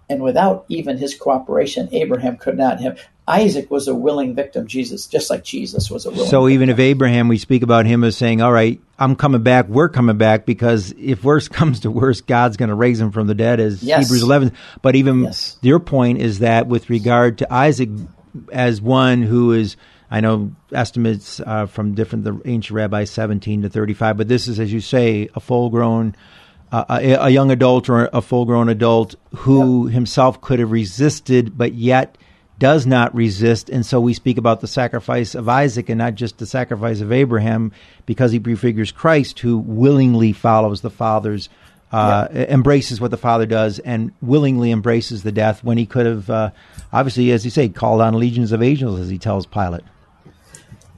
and 0.10 0.22
without 0.22 0.65
even 0.70 0.98
his 0.98 1.15
cooperation, 1.15 1.89
Abraham 1.91 2.38
could 2.38 2.58
not 2.58 2.80
have. 2.80 3.00
Isaac 3.28 3.70
was 3.70 3.89
a 3.89 3.96
willing 3.96 4.36
victim, 4.36 4.67
Jesus, 4.67 5.06
just 5.06 5.30
like 5.30 5.43
Jesus 5.43 5.91
was 5.91 6.06
a 6.06 6.12
willing 6.12 6.30
So 6.30 6.48
even 6.48 6.67
victim. 6.67 6.80
if 6.82 6.91
Abraham, 6.91 7.28
we 7.28 7.38
speak 7.38 7.62
about 7.62 7.86
him 7.86 8.06
as 8.06 8.15
saying, 8.15 8.41
all 8.41 8.54
right, 8.54 8.80
I'm 8.98 9.17
coming 9.17 9.43
back, 9.43 9.67
we're 9.67 9.89
coming 9.89 10.17
back, 10.17 10.46
because 10.46 10.93
if 10.98 11.26
worse 11.26 11.48
comes 11.50 11.82
to 11.82 11.91
worse, 11.91 12.22
God's 12.22 12.56
going 12.56 12.70
to 12.70 12.76
raise 12.76 13.02
him 13.02 13.12
from 13.12 13.28
the 13.28 13.36
dead, 13.36 13.60
as 13.60 13.84
yes. 13.84 14.06
Hebrews 14.06 14.24
11. 14.24 14.54
But 14.82 14.96
even 14.96 15.24
yes. 15.24 15.58
your 15.62 15.80
point 15.80 16.22
is 16.22 16.39
that 16.39 16.67
with 16.67 16.89
regard 16.89 17.39
to 17.39 17.54
Isaac 17.54 17.89
as 18.52 18.82
one 18.82 19.24
who 19.24 19.52
is, 19.52 19.76
I 20.10 20.22
know 20.22 20.54
estimates 20.72 21.41
uh, 21.41 21.65
from 21.65 21.96
different, 21.96 22.24
the 22.24 22.39
ancient 22.46 22.76
rabbis, 22.76 23.12
17 23.12 23.63
to 23.63 23.70
35, 23.70 24.15
but 24.15 24.28
this 24.30 24.48
is, 24.48 24.58
as 24.58 24.72
you 24.72 24.80
say, 24.80 25.28
a 25.36 25.41
full 25.41 25.70
grown 25.70 26.15
uh, 26.71 26.86
a, 26.89 27.13
a, 27.13 27.30
young 27.30 27.51
adult 27.51 27.89
or 27.89 28.10
a 28.12 28.21
full 28.21 28.45
grown 28.45 28.69
adult 28.69 29.15
who 29.36 29.88
yep. 29.88 29.93
himself 29.93 30.41
could 30.41 30.60
have 30.60 30.71
resisted, 30.71 31.58
but 31.58 31.73
yet 31.73 32.17
does 32.60 32.86
not 32.86 33.13
resist. 33.15 33.69
And 33.69 33.86
so 33.86 34.01
we 34.01 34.13
speak 34.13 34.38
about 34.38 34.62
the 34.62 34.67
sacrifice 34.67 35.36
of 35.36 35.47
Isaac 35.47 35.89
and 35.89 35.99
not 35.99 36.15
just 36.15 36.39
the 36.39 36.45
sacrifice 36.45 37.01
of 37.01 37.12
Abraham 37.12 37.71
because 38.06 38.32
he 38.32 38.39
prefigures 38.39 38.91
Christ 38.91 39.39
who 39.39 39.58
willingly 39.58 40.34
follows 40.34 40.82
the 40.82 40.89
Father's 40.89 41.49
uh, 41.91 42.27
embraces 42.32 42.99
what 42.99 43.12
the 43.12 43.17
Father 43.17 43.45
does 43.45 43.80
and 43.80 44.12
willingly 44.21 44.71
embraces 44.71 45.23
the 45.23 45.32
death 45.32 45.63
when 45.63 45.77
he 45.77 45.86
could 45.86 46.06
have, 46.06 46.30
uh, 46.30 46.49
obviously, 46.91 47.32
as 47.32 47.45
you 47.45 47.51
say, 47.51 47.69
called 47.69 48.01
on 48.01 48.13
legions 48.13 48.51
of 48.51 48.62
angels, 48.62 48.99
as 48.99 49.10
he 49.10 49.17
tells 49.17 49.45
Pilate. 49.45 49.84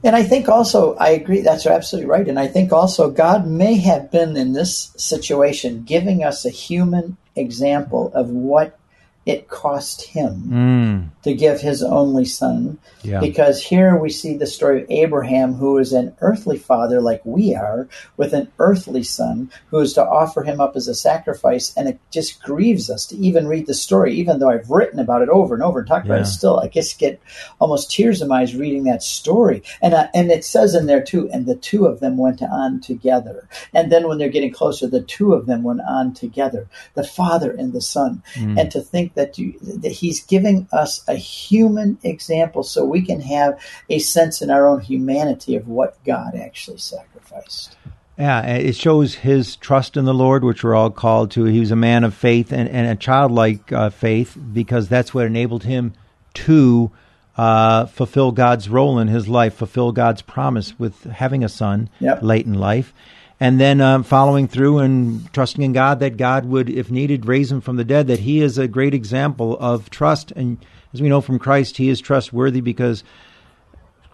And 0.02 0.16
I 0.16 0.22
think 0.22 0.48
also, 0.48 0.94
I 0.94 1.10
agree, 1.10 1.42
that's 1.42 1.66
absolutely 1.66 2.10
right. 2.10 2.26
And 2.26 2.38
I 2.38 2.46
think 2.46 2.72
also 2.72 3.10
God 3.10 3.46
may 3.46 3.76
have 3.76 4.10
been 4.10 4.36
in 4.36 4.54
this 4.54 4.92
situation 4.96 5.82
giving 5.82 6.24
us 6.24 6.44
a 6.44 6.50
human 6.50 7.18
example 7.36 8.10
of 8.14 8.30
what 8.30 8.78
it 9.26 9.48
cost 9.48 10.02
him 10.02 10.44
Mm, 10.48 11.22
to 11.22 11.34
give 11.34 11.60
his 11.60 11.82
only 11.82 12.24
son. 12.24 12.78
yeah. 13.02 13.20
Because 13.20 13.62
here 13.62 13.96
we 13.96 14.08
see 14.10 14.36
the 14.36 14.46
story 14.46 14.82
of 14.82 14.90
Abraham, 14.90 15.54
who 15.54 15.76
is 15.78 15.92
an 15.92 16.14
earthly 16.22 16.56
father 16.58 17.00
like 17.02 17.20
we 17.24 17.54
are, 17.54 17.86
with 18.16 18.32
an 18.32 18.48
earthly 18.58 19.02
son 19.02 19.50
who 19.68 19.78
is 19.78 19.92
to 19.92 20.04
offer 20.04 20.42
him 20.42 20.60
up 20.60 20.74
as 20.74 20.88
a 20.88 20.94
sacrifice. 20.94 21.72
And 21.76 21.86
it 21.88 21.98
just 22.10 22.42
grieves 22.42 22.88
us 22.90 23.06
to 23.06 23.16
even 23.16 23.46
read 23.46 23.66
the 23.66 23.74
story, 23.74 24.14
even 24.14 24.38
though 24.38 24.48
I've 24.50 24.70
written 24.70 24.98
about 24.98 25.22
it 25.22 25.28
over 25.28 25.54
and 25.54 25.62
over 25.62 25.80
and 25.80 25.88
talked 25.88 26.06
about 26.06 26.20
it. 26.22 26.26
Still, 26.26 26.58
I 26.58 26.68
just 26.68 26.98
get 26.98 27.20
almost 27.60 27.90
tears 27.90 28.22
in 28.22 28.28
my 28.28 28.40
eyes 28.40 28.56
reading 28.56 28.84
that 28.84 29.02
story. 29.02 29.62
And 29.82 29.92
uh, 29.94 30.08
and 30.14 30.30
it 30.30 30.44
says 30.44 30.74
in 30.74 30.86
there 30.86 31.02
too, 31.02 31.30
and 31.30 31.44
the 31.46 31.56
two 31.56 31.84
of 31.86 32.00
them 32.00 32.16
went 32.16 32.42
on 32.42 32.80
together. 32.80 33.46
And 33.74 33.92
then 33.92 34.08
when 34.08 34.16
they're 34.18 34.28
getting 34.30 34.52
closer, 34.52 34.86
the 34.86 35.02
two 35.02 35.34
of 35.34 35.44
them 35.46 35.62
went 35.62 35.82
on 35.86 36.14
together, 36.14 36.66
the 36.94 37.04
father 37.04 37.50
and 37.52 37.72
the 37.74 37.82
son. 37.82 38.22
And 38.36 38.70
to 38.72 38.80
think 38.80 39.09
that 39.14 39.38
you, 39.38 39.58
that 39.60 39.92
he's 39.92 40.24
giving 40.24 40.68
us 40.72 41.06
a 41.08 41.14
human 41.14 41.98
example, 42.02 42.62
so 42.62 42.84
we 42.84 43.02
can 43.02 43.20
have 43.20 43.60
a 43.88 43.98
sense 43.98 44.42
in 44.42 44.50
our 44.50 44.68
own 44.68 44.80
humanity 44.80 45.56
of 45.56 45.68
what 45.68 46.02
God 46.04 46.34
actually 46.34 46.78
sacrificed. 46.78 47.76
Yeah, 48.18 48.44
it 48.46 48.76
shows 48.76 49.14
his 49.14 49.56
trust 49.56 49.96
in 49.96 50.04
the 50.04 50.12
Lord, 50.12 50.44
which 50.44 50.62
we're 50.62 50.74
all 50.74 50.90
called 50.90 51.30
to. 51.32 51.44
He 51.44 51.58
was 51.58 51.70
a 51.70 51.76
man 51.76 52.04
of 52.04 52.12
faith 52.12 52.52
and, 52.52 52.68
and 52.68 52.86
a 52.86 52.94
childlike 52.94 53.72
uh, 53.72 53.88
faith 53.88 54.36
because 54.52 54.88
that's 54.88 55.14
what 55.14 55.24
enabled 55.24 55.64
him 55.64 55.94
to 56.34 56.90
uh, 57.38 57.86
fulfill 57.86 58.32
God's 58.32 58.68
role 58.68 58.98
in 58.98 59.08
his 59.08 59.26
life, 59.26 59.54
fulfill 59.54 59.92
God's 59.92 60.20
promise 60.20 60.78
with 60.78 61.04
having 61.04 61.42
a 61.42 61.48
son 61.48 61.88
Yep. 62.00 62.22
late 62.22 62.44
in 62.44 62.52
life. 62.52 62.92
And 63.40 63.58
then 63.58 63.80
um, 63.80 64.02
following 64.02 64.48
through 64.48 64.80
and 64.80 65.32
trusting 65.32 65.64
in 65.64 65.72
God 65.72 66.00
that 66.00 66.18
God 66.18 66.44
would, 66.44 66.68
if 66.68 66.90
needed, 66.90 67.24
raise 67.24 67.50
him 67.50 67.62
from 67.62 67.76
the 67.76 67.84
dead, 67.84 68.06
that 68.08 68.20
he 68.20 68.42
is 68.42 68.58
a 68.58 68.68
great 68.68 68.92
example 68.92 69.56
of 69.58 69.88
trust. 69.88 70.30
And 70.32 70.58
as 70.92 71.00
we 71.00 71.08
know 71.08 71.22
from 71.22 71.38
Christ, 71.38 71.78
he 71.78 71.88
is 71.88 72.00
trustworthy 72.00 72.60
because 72.60 73.02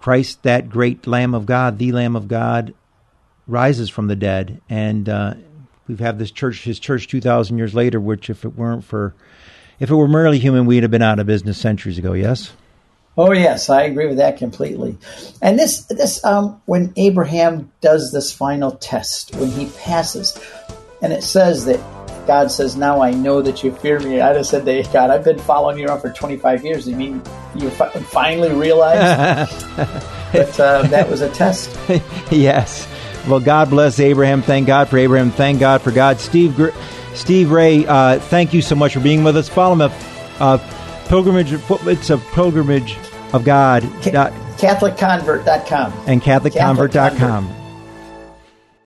Christ, 0.01 0.45
that 0.45 0.69
great 0.69 1.09
Lamb 1.09 1.35
of 1.35 1.45
God, 1.45 1.79
the 1.79 1.91
Lamb 1.91 2.15
of 2.15 2.29
God, 2.29 2.73
rises 3.49 3.89
from 3.89 4.09
the 4.09 4.17
dead, 4.17 4.61
and 4.69 5.09
uh, 5.09 5.35
we've 5.87 6.01
had 6.01 6.19
this 6.19 6.33
church, 6.33 6.65
his 6.65 6.81
church, 6.81 7.07
two 7.07 7.21
thousand 7.21 7.59
years 7.59 7.75
later. 7.75 8.01
Which, 8.01 8.29
if 8.29 8.45
it 8.45 8.57
weren't 8.57 8.85
for, 8.85 9.15
if 9.79 9.89
it 9.89 9.95
were 9.95 10.09
merely 10.09 10.41
human, 10.41 10.67
we'd 10.67 10.83
have 10.83 10.91
been 10.91 11.01
out 11.01 11.21
of 11.21 11.27
business 11.27 11.57
centuries 11.57 11.97
ago. 11.97 12.13
Yes. 12.13 12.53
Oh 13.19 13.33
yes, 13.33 13.71
I 13.71 13.83
agree 13.83 14.07
with 14.07 14.19
that 14.19 14.37
completely. 14.37 14.99
And 15.41 15.59
this 15.59 15.83
this 15.85 16.23
um, 16.25 16.61
when 16.67 16.93
Abraham 16.97 17.73
does 17.81 18.13
this 18.13 18.33
final 18.33 18.73
test, 18.73 19.35
when 19.37 19.51
he 19.51 19.67
passes, 19.79 20.39
and 21.01 21.13
it 21.13 21.23
says 21.25 21.65
that 21.65 21.81
God 22.27 22.51
says, 22.51 22.77
"Now 22.77 23.01
I 23.01 23.13
know 23.13 23.41
that 23.41 23.65
you 23.65 23.73
fear 23.73 24.01
me." 24.01 24.21
I 24.21 24.35
just 24.35 24.51
said, 24.51 24.65
God, 24.93 25.11
I've 25.11 25.25
been 25.25 25.39
following 25.39 25.79
you 25.79 25.87
around 25.87 26.01
for 26.01 26.11
25 26.11 26.65
years. 26.65 26.87
You 26.87 26.97
mean 26.97 27.23
you 27.55 27.71
fi- 27.71 27.89
finally 27.89 28.53
realized 28.53 29.61
that 30.33 30.61
uh, 30.61 30.83
that 30.89 31.09
was 31.09 31.23
a 31.23 31.31
test? 31.31 31.75
yes. 32.31 32.87
Well, 33.27 33.41
God 33.41 33.71
bless 33.71 33.99
Abraham. 33.99 34.43
Thank 34.43 34.67
God 34.67 34.89
for 34.89 34.99
Abraham. 34.99 35.31
Thank 35.31 35.59
God 35.59 35.83
for 35.83 35.91
God. 35.91 36.21
Steve, 36.21 36.55
Gr- 36.55 36.71
Steve 37.15 37.51
Ray, 37.51 37.85
uh, 37.87 38.21
thank 38.21 38.55
you 38.55 38.63
so 38.63 38.77
much 38.77 38.93
for 38.95 39.01
being 39.01 39.25
with 39.25 39.37
us. 39.37 39.49
Follow 39.49 39.73
him 39.73 39.81
at 39.81 40.07
uh, 40.39 40.59
pilgrimage. 41.09 41.53
It's 41.53 42.11
a 42.11 42.19
pilgrimage 42.19 42.97
of 43.33 43.45
God 43.45 43.83
dot, 44.03 44.33
CatholicConvert.com. 44.59 45.93
and 46.07 46.23
CatholicConvert.com. 46.23 47.66